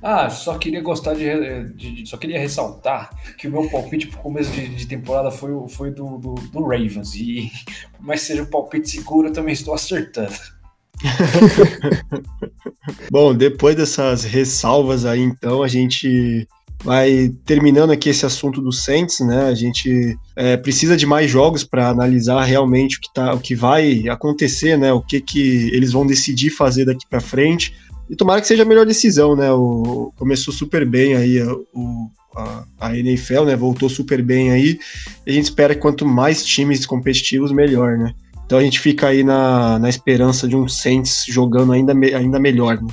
[0.00, 4.20] Ah, só queria gostar de, de, de, Só queria ressaltar que o meu palpite pro
[4.20, 7.14] começo de, de temporada foi, foi do, do, do, Ravens.
[7.14, 7.50] E
[7.96, 10.36] por mais que seja um palpite seguro, eu também estou acertando.
[13.10, 16.46] Bom, depois dessas ressalvas aí, então, a gente
[16.82, 19.46] vai terminando aqui esse assunto do Saints, né?
[19.46, 23.54] A gente é, precisa de mais jogos para analisar realmente o que, tá, o que
[23.54, 24.92] vai acontecer, né?
[24.92, 27.74] O que, que eles vão decidir fazer daqui para frente.
[28.08, 29.50] E tomara que seja a melhor decisão, né?
[29.52, 31.42] O, começou super bem aí
[31.74, 33.56] o, a, a NFL, né?
[33.56, 34.78] Voltou super bem aí.
[35.26, 38.14] E a gente espera que quanto mais times competitivos, melhor, né?
[38.46, 42.80] Então a gente fica aí na, na esperança de um Saints jogando ainda, ainda melhor,
[42.80, 42.88] né?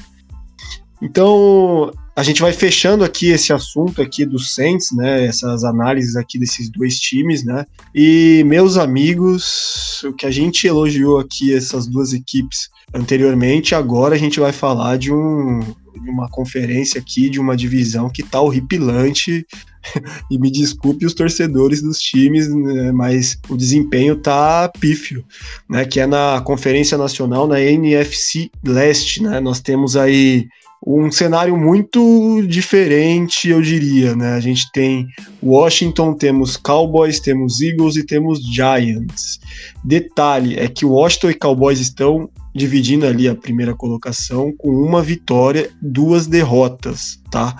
[1.01, 5.25] Então, a gente vai fechando aqui esse assunto aqui do Saints, né?
[5.25, 7.65] Essas análises aqui desses dois times, né?
[7.93, 14.17] E meus amigos, o que a gente elogiou aqui essas duas equipes anteriormente, agora a
[14.17, 19.45] gente vai falar de um de uma conferência aqui de uma divisão que tá horripilante
[20.29, 25.25] e me desculpe os torcedores dos times, né, mas o desempenho tá pífio,
[25.69, 25.85] né?
[25.85, 29.39] Que é na Conferência Nacional, na NFC Leste, né?
[29.39, 30.47] Nós temos aí
[30.85, 34.33] um cenário muito diferente, eu diria, né?
[34.33, 35.07] A gente tem
[35.41, 39.39] Washington, temos Cowboys, temos Eagles e temos Giants.
[39.83, 45.69] Detalhe é que Washington e Cowboys estão dividindo ali a primeira colocação com uma vitória,
[45.81, 47.55] duas derrotas, tá?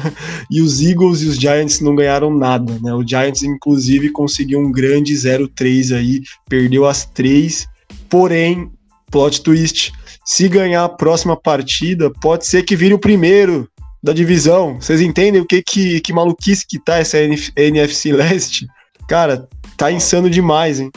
[0.48, 2.94] e os Eagles e os Giants não ganharam nada, né?
[2.94, 7.66] O Giants inclusive conseguiu um grande 0-3 aí, perdeu as três,
[8.08, 8.70] porém,
[9.10, 9.92] plot twist,
[10.30, 13.68] se ganhar a próxima partida, pode ser que vire o primeiro
[14.00, 14.80] da divisão.
[14.80, 17.18] Vocês entendem o que, que, que maluquice que tá essa
[17.56, 18.68] NFC Leste?
[19.08, 20.88] Cara, tá insano demais, hein?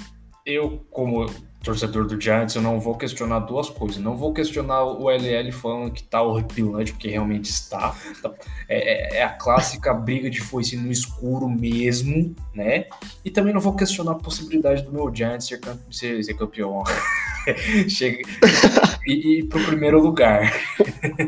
[0.45, 1.25] Eu, como
[1.63, 3.97] torcedor do Giants, eu não vou questionar duas coisas.
[3.97, 7.95] Não vou questionar o LL falando que tá horripilante, porque realmente está.
[8.69, 12.85] É, é, é, a clássica briga de foice no escuro mesmo, né?
[13.25, 15.49] E também não vou questionar a possibilidade do meu Giants
[15.89, 16.83] ser, ser campeão.
[17.89, 18.19] Chega
[19.05, 20.51] e ir pro primeiro lugar.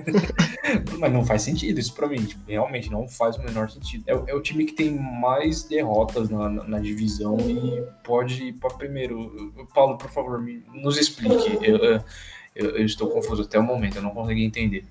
[1.00, 2.24] Mas não faz sentido isso pra mim.
[2.24, 4.04] Tipo, realmente não faz o menor sentido.
[4.08, 8.54] É, é, o time que tem mais derrotas na, na, na divisão e pode ir
[8.54, 9.54] pra primeiro.
[9.74, 11.60] Paulo, por favor, me, nos explique.
[11.62, 11.78] Eu,
[12.56, 14.86] eu, eu, estou confuso até o momento, eu não consegui entender.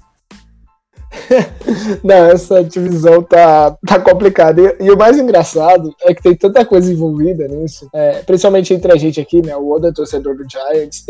[2.02, 4.60] Não, essa divisão tá, tá complicada.
[4.60, 8.92] E, e, o mais engraçado é que tem tanta coisa envolvida nisso, é, principalmente entre
[8.92, 9.56] a gente aqui, né?
[9.56, 11.04] O Oda é torcedor do Giants,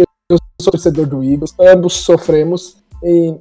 [0.64, 2.76] sou torcedor do Eagles, ambos sofremos.
[3.02, 3.34] E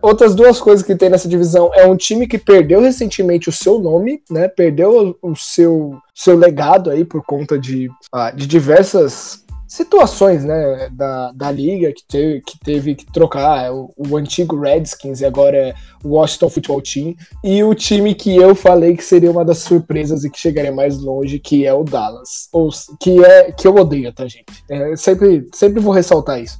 [0.00, 3.80] outras duas coisas que tem nessa divisão é um time que perdeu recentemente o seu
[3.80, 4.46] nome, né?
[4.46, 11.30] Perdeu o seu, seu legado aí por conta de, ah, de diversas situações né, da,
[11.32, 15.56] da liga que teve, que teve que trocar é o, o, antigo Redskins e agora
[15.58, 17.14] é o Washington Football Team
[17.44, 20.98] e o time que eu falei que seria uma das surpresas e que chegaria mais
[20.98, 22.48] longe que é o Dallas.
[22.50, 24.46] Ou que é que eu odeio tá gente?
[24.70, 26.58] É, sempre sempre vou ressaltar isso.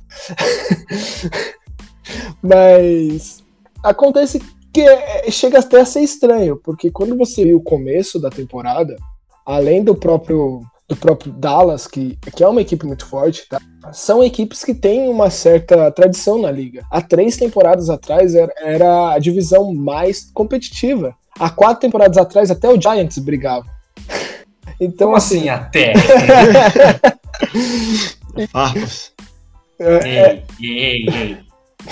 [2.42, 3.42] Mas
[3.82, 4.38] acontece
[4.70, 8.94] que é, chega até a ser estranho porque quando você viu o começo da temporada
[9.46, 13.61] além do próprio do próprio Dallas, que, que é uma equipe muito forte, tá?
[13.93, 16.82] são equipes que têm uma certa tradição na liga.
[16.91, 21.14] Há três temporadas atrás era, era a divisão mais competitiva.
[21.39, 23.66] Há quatro temporadas atrás até o Giants brigava.
[24.80, 25.93] Então, Como assim, assim até?
[28.53, 29.12] Farpas.
[29.80, 31.36] É, ei, ei, ei.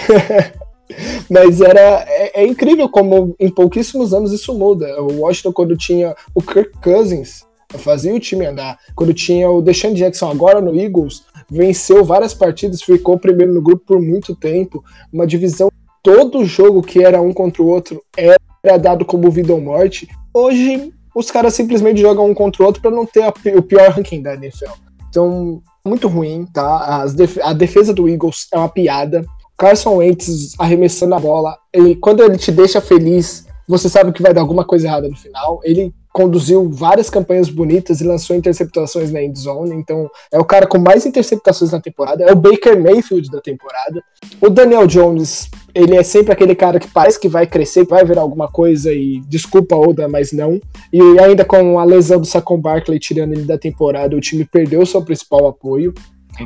[1.28, 5.02] Mas era é, é, incrível como em pouquíssimos anos isso muda.
[5.02, 7.45] O Washington, quando tinha o Kirk Cousins,
[7.78, 8.78] fazia o time andar.
[8.94, 13.84] Quando tinha o Deshaun Jackson agora no Eagles, venceu várias partidas, ficou primeiro no grupo
[13.86, 14.84] por muito tempo.
[15.12, 15.70] Uma divisão,
[16.02, 20.08] todo jogo que era um contra o outro era dado como vida ou morte.
[20.32, 23.90] Hoje, os caras simplesmente jogam um contra o outro para não ter a, o pior
[23.90, 24.72] ranking da NFL.
[25.08, 27.06] Então, muito ruim, tá?
[27.06, 29.24] Def a defesa do Eagles é uma piada.
[29.56, 34.34] Carson Wentz arremessando a bola, ele, quando ele te deixa feliz, você sabe que vai
[34.34, 35.60] dar alguma coisa errada no final.
[35.64, 40.78] Ele conduziu várias campanhas bonitas e lançou interceptações na endzone, então é o cara com
[40.78, 44.02] mais interceptações na temporada, é o Baker Mayfield da temporada.
[44.40, 48.22] O Daniel Jones, ele é sempre aquele cara que parece que vai crescer, vai virar
[48.22, 50.58] alguma coisa e desculpa Oda, mas não.
[50.90, 54.86] E ainda com a lesão do Saquon Barkley tirando ele da temporada, o time perdeu
[54.86, 55.92] seu principal apoio.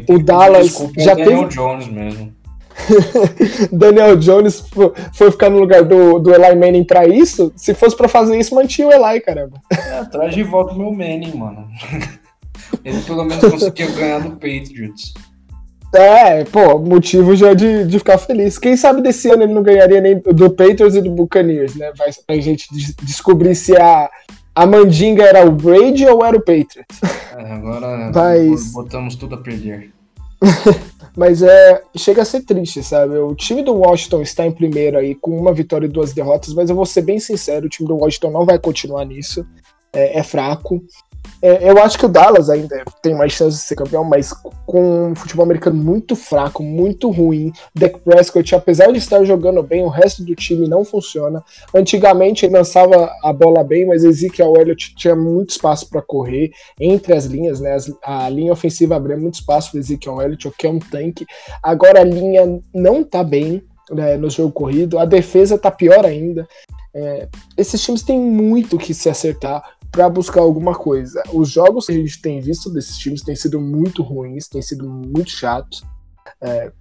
[0.09, 2.40] O Dallas já o Daniel Jones mesmo.
[3.73, 4.65] Daniel Jones
[5.13, 8.55] foi ficar no lugar do, do Eli Manning pra isso, se fosse pra fazer isso,
[8.55, 9.61] mantinha o Eli, caramba.
[9.71, 11.69] É, traz de volta o meu Manning, mano.
[12.85, 15.13] Ele pelo menos conseguiu ganhar do Patriots.
[15.93, 18.59] É, pô, motivo já de, de ficar feliz.
[18.59, 21.93] Quem sabe desse ano ele não ganharia nem do Patriots e do Buccaneers, né?
[21.97, 22.69] Vai pra gente
[23.03, 24.09] descobrir se a,
[24.55, 27.01] a mandinga era o Brady ou era o Patriots.
[27.37, 28.73] É, agora Mas...
[28.73, 29.91] botamos tudo a perder.
[31.17, 31.83] Mas é.
[31.97, 33.17] Chega a ser triste, sabe?
[33.17, 36.71] O time do Washington está em primeiro aí com uma vitória e duas derrotas, mas
[36.71, 39.47] eu vou ser bem sincero, o time do Washington não vai continuar nisso.
[39.93, 40.81] É, é fraco.
[41.43, 44.33] É, eu acho que o Dallas ainda tem mais chance de ser campeão, mas
[44.67, 47.51] com um futebol americano muito fraco, muito ruim.
[47.75, 51.43] Dak Prescott, apesar de estar jogando bem, o resto do time não funciona.
[51.75, 57.15] Antigamente ele lançava a bola bem, mas Ezekiel Elliott tinha muito espaço para correr entre
[57.15, 57.77] as linhas, né?
[58.03, 61.27] a linha ofensiva abria muito espaço para Ezekiel Elliott, que é um tanque.
[61.63, 63.63] Agora a linha não tá bem.
[63.91, 66.47] Né, no jogo corrido, a defesa tá pior ainda.
[66.95, 71.23] É, esses times têm muito que se acertar para buscar alguma coisa.
[71.33, 74.89] Os jogos que a gente tem visto desses times têm sido muito ruins, têm sido
[74.89, 75.83] muito chatos.
[76.41, 76.73] É,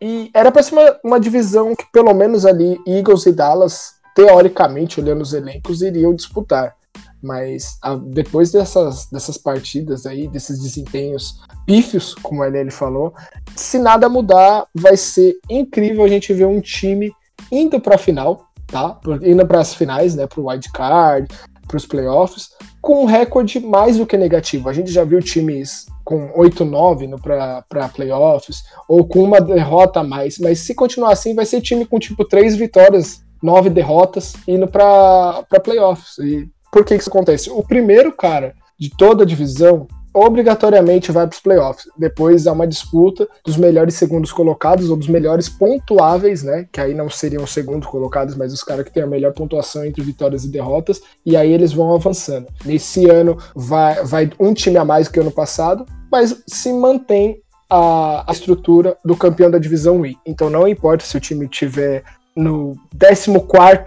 [0.00, 5.00] e era para ser uma, uma, divisão que, pelo menos ali, Eagles e Dallas, teoricamente,
[5.00, 6.74] olhando os elencos, iriam disputar.
[7.22, 13.14] Mas a, depois dessas, dessas partidas aí, desses desempenhos pífios, como a ele falou,
[13.54, 17.12] se nada mudar, vai ser incrível a gente ver um time
[17.50, 18.98] indo para a final, tá?
[19.22, 20.26] Indo para as finais, né?
[20.26, 21.28] Para o wild card,
[21.66, 22.50] para os playoffs,
[22.80, 24.68] com um recorde mais do que negativo.
[24.68, 30.38] A gente já viu times com 8-9 para playoffs, ou com uma derrota a mais,
[30.38, 35.44] mas se continuar assim, vai ser time com tipo três vitórias, nove derrotas, indo para
[35.64, 36.18] playoffs.
[36.18, 37.50] E por que isso acontece?
[37.50, 41.86] O primeiro cara de toda a divisão obrigatoriamente vai para os playoffs.
[41.94, 46.66] Depois há uma disputa dos melhores segundos colocados ou dos melhores pontuáveis, né?
[46.72, 49.84] Que aí não seriam os segundos colocados, mas os caras que têm a melhor pontuação
[49.84, 51.02] entre vitórias e derrotas.
[51.24, 52.46] E aí eles vão avançando.
[52.64, 57.42] Nesse ano vai, vai um time a mais que o ano passado, mas se mantém
[57.68, 60.16] a, a estrutura do campeão da divisão I.
[60.24, 62.02] Então não importa se o time tiver
[62.34, 63.30] no 14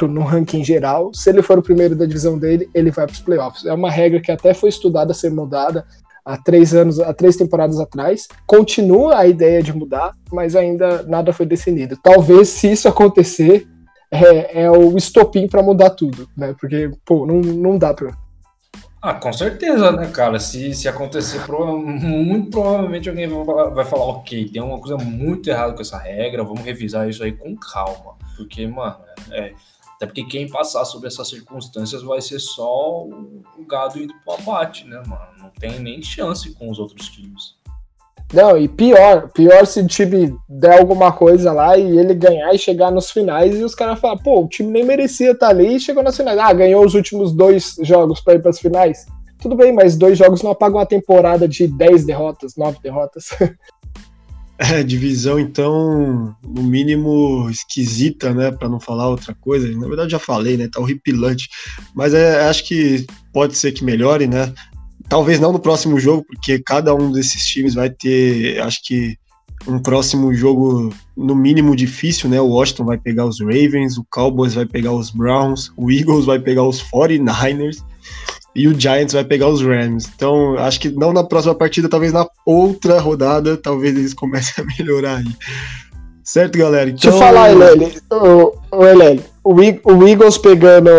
[0.07, 3.19] no ranking geral, se ele for o primeiro da divisão dele, ele vai para os
[3.19, 3.65] playoffs.
[3.65, 5.85] É uma regra que até foi estudada, ser mudada
[6.29, 8.27] há três anos, há três temporadas atrás.
[8.45, 11.97] Continua a ideia de mudar, mas ainda nada foi definido.
[12.01, 13.67] Talvez, se isso acontecer,
[14.11, 16.55] é, é o estopim para mudar tudo, né?
[16.59, 18.15] Porque, pô, não, não dá para.
[19.01, 20.39] Ah, com certeza, né, cara?
[20.39, 25.49] Se, se acontecer, muito provavelmente alguém vai falar, vai falar, ok, tem uma coisa muito
[25.49, 28.15] errada com essa regra, vamos revisar isso aí com calma.
[28.35, 28.97] Porque, mano,
[29.31, 29.53] é,
[29.99, 34.87] até porque quem passar sobre essas circunstâncias vai ser só o gado indo pro abate,
[34.87, 35.27] né, mano?
[35.37, 37.59] Não tem nem chance com os outros times.
[38.33, 42.57] Não, e pior, pior se o time der alguma coisa lá e ele ganhar e
[42.57, 45.75] chegar nos finais e os caras falam, pô, o time nem merecia estar tá ali
[45.75, 46.39] e chegou nas finais.
[46.39, 49.05] Ah, ganhou os últimos dois jogos para ir para as finais.
[49.41, 53.31] tudo bem, mas dois jogos não apagam uma temporada de 10 derrotas, 9 derrotas.
[54.61, 58.51] É, divisão, então, no mínimo esquisita, né?
[58.51, 59.71] Para não falar outra coisa.
[59.71, 60.67] Na verdade, já falei, né?
[60.67, 61.47] Tá horripilante.
[61.95, 64.53] Mas é, acho que pode ser que melhore, né?
[65.07, 69.17] Talvez não no próximo jogo, porque cada um desses times vai ter, acho que,
[69.67, 72.39] um próximo jogo no mínimo difícil, né?
[72.39, 76.39] O Washington vai pegar os Ravens, o Cowboys vai pegar os Browns, o Eagles vai
[76.39, 77.83] pegar os 49ers
[78.55, 80.09] e o Giants vai pegar os Rams.
[80.13, 84.67] Então, acho que não na próxima partida, talvez na outra rodada, talvez eles comecem a
[84.77, 85.35] melhorar aí.
[86.23, 86.89] Certo, galera?
[86.89, 86.99] Então...
[86.99, 87.93] Deixa eu então, falar, Elele.
[88.11, 90.89] O, o, o, Eagles pegando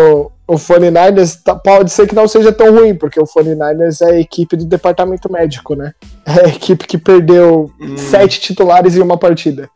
[0.47, 4.19] o 49ers tá, pode ser que não seja tão ruim, porque o 49ers é a
[4.19, 5.93] equipe do departamento médico, né?
[6.25, 7.97] É a equipe que perdeu hum.
[7.97, 9.69] sete titulares em uma partida.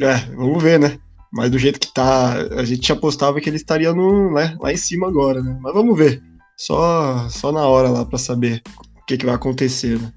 [0.00, 0.96] É, vamos ver, né?
[1.32, 4.76] Mas do jeito que tá, a gente apostava que ele estaria no, né, lá em
[4.76, 5.56] cima agora, né?
[5.60, 6.20] Mas vamos ver
[6.60, 8.60] só, só na hora lá para saber
[9.00, 10.12] o que, que vai acontecer, né?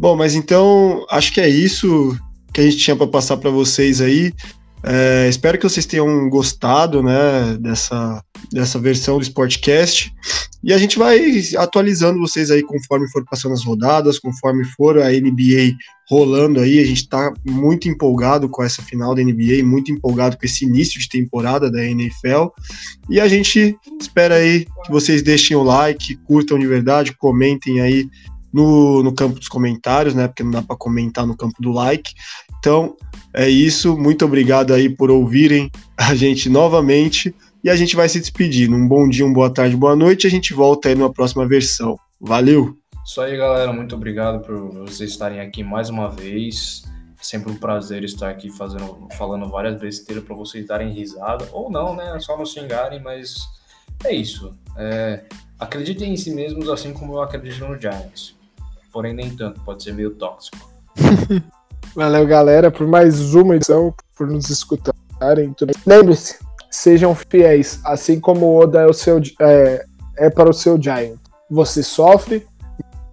[0.00, 2.18] Bom, mas então acho que é isso
[2.52, 4.32] que a gente tinha para passar para vocês aí.
[4.82, 8.20] É, espero que vocês tenham gostado né, dessa,
[8.52, 10.12] dessa versão do Sportcast.
[10.62, 11.20] E a gente vai
[11.56, 15.76] atualizando vocês aí conforme for passando as rodadas, conforme for a NBA
[16.08, 16.80] rolando aí.
[16.80, 20.98] A gente está muito empolgado com essa final da NBA, muito empolgado com esse início
[20.98, 22.48] de temporada da NFL.
[23.08, 28.08] E a gente espera aí que vocês deixem o like, curtam de verdade, comentem aí
[28.52, 30.26] no, no campo dos comentários, né?
[30.26, 32.14] Porque não dá para comentar no campo do like.
[32.58, 32.96] Então
[33.34, 33.96] é isso.
[33.96, 37.34] Muito obrigado aí por ouvirem a gente novamente.
[37.66, 38.72] E a gente vai se despedir.
[38.72, 40.24] Um bom dia, uma boa tarde, boa noite.
[40.24, 41.98] A gente volta aí numa próxima versão.
[42.20, 42.78] Valeu!
[43.04, 43.72] Isso aí, galera.
[43.72, 46.84] Muito obrigado por vocês estarem aqui mais uma vez.
[47.20, 51.48] É sempre um prazer estar aqui fazendo, falando várias besteiras para vocês darem risada.
[51.50, 52.16] Ou não, né?
[52.20, 53.34] Só não xingarem, mas
[54.04, 54.56] é isso.
[54.76, 55.24] É,
[55.58, 58.36] acreditem em si mesmos assim como eu acredito no Giants.
[58.92, 60.70] Porém, nem tanto, pode ser meio tóxico.
[61.96, 65.52] Valeu, galera, por mais uma edição, por nos escutarem.
[65.84, 66.45] Lembre-se,
[66.76, 69.84] sejam fiéis, assim como o Oda é, o seu, é,
[70.18, 71.18] é para o seu Giant.
[71.50, 72.46] Você sofre,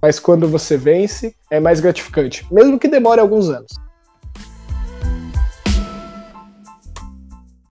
[0.01, 3.71] mas quando você vence, é mais gratificante, mesmo que demore alguns anos.